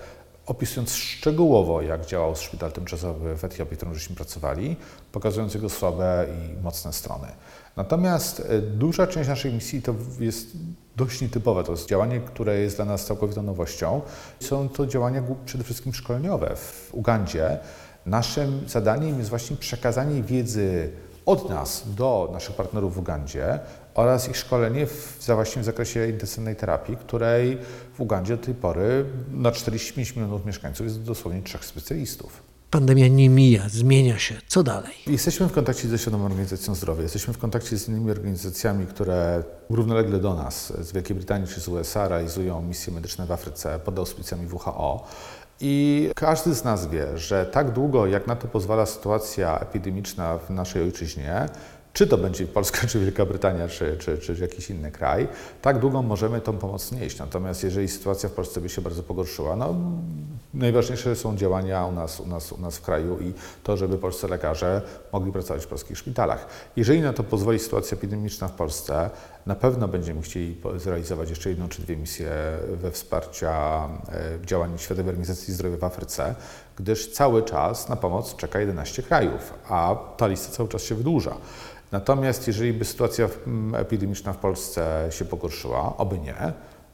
opisując 0.47 0.95
szczegółowo, 0.95 1.83
jak 1.83 2.07
działał 2.07 2.37
szpital 2.37 2.73
tymczasowy 2.73 3.37
w 3.37 3.45
Etiopii, 3.45 3.75
w 3.75 3.79
którym 3.79 3.95
żeśmy 3.95 4.17
pracowali, 4.17 4.77
pokazując 5.13 5.55
jego 5.55 5.71
słabe 5.71 6.27
i 6.39 6.63
mocne 6.63 6.93
strony. 6.93 7.29
Natomiast 7.77 8.41
e, 8.49 8.61
duża 8.61 9.07
część 9.07 9.29
naszej 9.29 9.53
misji 9.53 9.83
to 9.83 9.95
jest 10.21 10.49
dość 10.97 11.21
nietypowe. 11.21 11.65
To 11.65 11.73
jest 11.73 11.89
działanie, 11.89 12.21
które 12.21 12.59
jest 12.59 12.77
dla 12.77 12.85
nas 12.85 13.05
całkowitą 13.07 13.43
nowością. 13.43 14.01
Są 14.41 14.69
to 14.69 14.87
działania 14.87 15.23
przede 15.45 15.65
wszystkim 15.65 15.95
szkoleniowe 15.95 16.57
w 16.57 16.89
Ugandzie. 16.93 17.59
Naszym 18.07 18.69
zadaniem 18.69 19.19
jest 19.19 19.31
właśnie 19.31 19.57
przekazanie 19.57 20.23
wiedzy 20.23 20.93
od 21.27 21.51
nas 21.51 21.95
do 21.95 22.31
naszych 22.33 22.57
partnerów 22.57 22.95
w 22.95 22.99
Ugandzie 22.99 23.61
oraz 23.95 24.29
ich 24.29 24.37
szkolenie 24.37 24.87
w, 24.87 25.19
zakresie 25.63 26.09
intensywnej 26.09 26.57
terapii, 26.57 26.97
której 26.97 27.59
w 27.95 28.01
Ugandzie 28.01 28.37
do 28.37 28.45
tej 28.45 28.55
pory 28.55 29.05
na 29.33 29.53
45 29.53 30.17
milionów 30.17 30.47
mieszkańców 30.47 30.87
jest 30.87 31.03
dosłownie 31.03 31.43
trzech 31.43 31.65
specjalistów. 31.65 32.43
Pandemia 32.71 33.09
nie 33.09 33.29
mija, 33.29 33.69
zmienia 33.69 34.19
się. 34.19 34.35
Co 34.49 34.63
dalej? 34.63 34.93
Jesteśmy 35.07 35.49
w 35.49 35.53
kontakcie 35.53 35.89
ze 35.89 35.99
Światową 35.99 36.27
Organizacją 36.27 36.75
Zdrowia, 36.75 37.03
jesteśmy 37.03 37.35
w 37.35 37.39
kontakcie 37.39 37.79
z 37.79 37.89
innymi 37.89 38.11
organizacjami, 38.11 38.87
które 38.87 39.45
równolegle 39.71 40.19
do 40.19 40.35
nas 40.35 40.73
z 40.81 40.93
Wielkiej 40.93 41.17
Brytanii 41.17 41.49
czy 41.49 41.61
z 41.61 41.69
USA 41.69 42.09
realizują 42.09 42.63
misje 42.63 42.93
medyczne 42.93 43.27
w 43.27 43.33
Afryce 43.33 43.79
pod 43.79 43.99
auspicjami 43.99 44.47
WHO. 44.47 45.07
I 45.61 46.11
każdy 46.15 46.55
z 46.55 46.65
nas 46.65 46.87
wie, 46.87 47.19
że 47.19 47.47
tak 47.47 47.71
długo, 47.71 48.07
jak 48.07 48.27
na 48.27 48.37
to 48.37 48.49
pozwala 48.49 48.87
sytuacja 48.87 49.59
epidemiczna 49.59 50.39
w 50.39 50.51
naszej 50.51 50.83
ojczyźnie, 50.83 51.49
czy 51.95 52.07
to 52.07 52.19
będzie 52.19 52.47
Polska, 52.47 52.87
czy 52.87 53.01
Wielka 53.01 53.27
Brytania, 53.27 53.69
czy, 53.69 53.97
czy, 53.99 54.19
czy 54.19 54.35
jakiś 54.35 54.71
inny 54.71 54.91
kraj, 54.91 55.29
tak 55.63 55.79
długo 55.79 56.03
możemy 56.03 56.41
tą 56.41 56.59
pomoc 56.59 56.93
nieść. 56.93 57.19
Natomiast 57.19 57.65
jeżeli 57.65 57.89
sytuacja 57.89 58.29
w 58.29 58.33
Polsce 58.33 58.61
by 58.61 58.69
się 58.69 58.83
bardzo 58.83 59.03
pogorszyła, 59.03 59.57
no 59.57 59.75
najważniejsze 60.55 61.17
są 61.17 61.37
działania 61.37 61.87
u 61.87 61.93
nas, 61.93 62.21
u 62.21 62.27
nas, 62.27 62.53
u 62.53 62.61
nas 62.61 62.77
w 62.77 62.83
kraju 62.83 63.19
i 63.21 63.33
to, 63.63 63.77
żeby 63.77 63.99
polscy 63.99 64.29
lekarze 64.29 64.83
mogli 65.13 65.33
pracować 65.33 65.65
w 65.65 65.67
polskich 65.67 65.99
szpitalach. 65.99 66.47
Jeżeli 66.77 67.01
na 67.01 67.13
to 67.13 67.25
pozwoli 67.25 67.59
sytuacja 67.59 67.97
epidemiczna 67.97 68.49
w 68.49 68.53
Polsce, 68.53 69.11
na 69.47 69.55
pewno 69.55 69.89
będziemy 69.89 70.23
chcieli 70.23 70.57
zrealizować 70.77 71.31
jeszcze 71.31 71.51
jedną 71.51 71.69
czy 71.69 71.83
dwie 71.83 71.97
misje 71.97 72.31
we 72.69 72.91
wsparcia 72.91 73.89
e, 74.09 74.47
działań 74.47 74.79
Światowej 74.79 75.09
Organizacji 75.09 75.55
Zdrowia 75.55 75.77
w 75.77 75.85
Afryce, 75.85 76.35
gdyż 76.77 77.13
cały 77.13 77.43
czas 77.43 77.89
na 77.89 77.97
pomoc 77.97 78.37
czeka 78.37 78.61
11 78.61 79.03
krajów, 79.03 79.55
a 79.69 79.97
ta 80.17 80.27
lista 80.27 80.53
cały 80.53 80.69
czas 80.69 80.83
się 80.83 80.95
wydłuża. 80.95 81.37
Natomiast 81.95 82.47
jeżeli 82.47 82.73
by 82.73 82.85
sytuacja 82.85 83.29
epidemiczna 83.77 84.33
w 84.33 84.37
Polsce 84.37 85.09
się 85.11 85.25
pogorszyła, 85.25 85.97
oby 85.97 86.19
nie, 86.19 86.53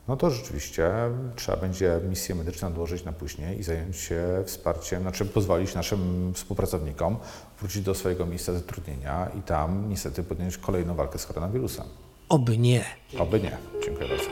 no 0.08 0.16
to 0.16 0.30
rzeczywiście 0.30 0.90
trzeba 1.36 1.58
będzie 1.58 2.00
misję 2.08 2.34
medyczną 2.34 2.68
odłożyć 2.68 3.04
na 3.04 3.12
później 3.12 3.60
i 3.60 3.62
zająć 3.62 3.96
się 3.96 4.42
wsparciem, 4.46 5.02
znaczy 5.02 5.26
pozwolić 5.26 5.74
naszym 5.74 6.32
współpracownikom 6.34 7.16
wrócić 7.58 7.82
do 7.82 7.94
swojego 7.94 8.26
miejsca 8.26 8.52
zatrudnienia 8.52 9.30
i 9.38 9.42
tam 9.42 9.88
niestety 9.88 10.22
podjąć 10.22 10.58
kolejną 10.58 10.94
walkę 10.94 11.18
z 11.18 11.26
koronawirusem. 11.26 11.86
Oby 12.28 12.58
nie. 12.58 12.84
Oby 13.18 13.40
nie. 13.40 13.56
Dziękuję 13.84 14.08
bardzo. 14.08 14.30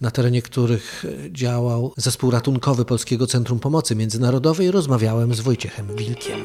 na 0.00 0.10
terenie 0.10 0.42
których 0.42 1.04
działał 1.30 1.92
zespół 1.96 2.30
ratunkowy 2.30 2.84
Polskiego 2.84 3.26
Centrum 3.26 3.58
Pomocy 3.58 3.96
Międzynarodowej, 3.96 4.70
rozmawiałem 4.70 5.34
z 5.34 5.40
Wojciechem 5.40 5.96
Wilkiem. 5.96 6.44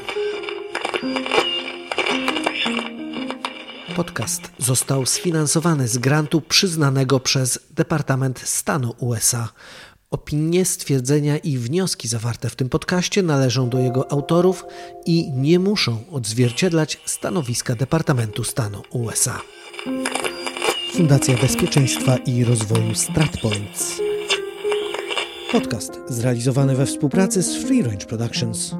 Podcast 3.96 4.50
został 4.58 5.06
sfinansowany 5.06 5.88
z 5.88 5.98
grantu 5.98 6.40
przyznanego 6.40 7.20
przez 7.20 7.58
Departament 7.70 8.40
Stanu 8.44 8.94
USA. 8.98 9.48
Opinie, 10.10 10.64
stwierdzenia 10.64 11.38
i 11.38 11.58
wnioski 11.58 12.08
zawarte 12.08 12.50
w 12.50 12.56
tym 12.56 12.68
podcaście 12.68 13.22
należą 13.22 13.68
do 13.68 13.78
jego 13.78 14.12
autorów 14.12 14.64
i 15.06 15.32
nie 15.32 15.58
muszą 15.58 15.98
odzwierciedlać 16.10 17.00
stanowiska 17.04 17.74
Departamentu 17.74 18.44
Stanu 18.44 18.82
USA. 18.90 19.40
Fundacja 20.92 21.36
Bezpieczeństwa 21.38 22.16
i 22.16 22.44
Rozwoju 22.44 22.94
StratPoints. 22.94 24.00
Podcast 25.52 25.92
zrealizowany 26.08 26.76
we 26.76 26.86
współpracy 26.86 27.42
z 27.42 27.56
Free 27.56 27.82
Range 27.82 28.06
Productions. 28.06 28.74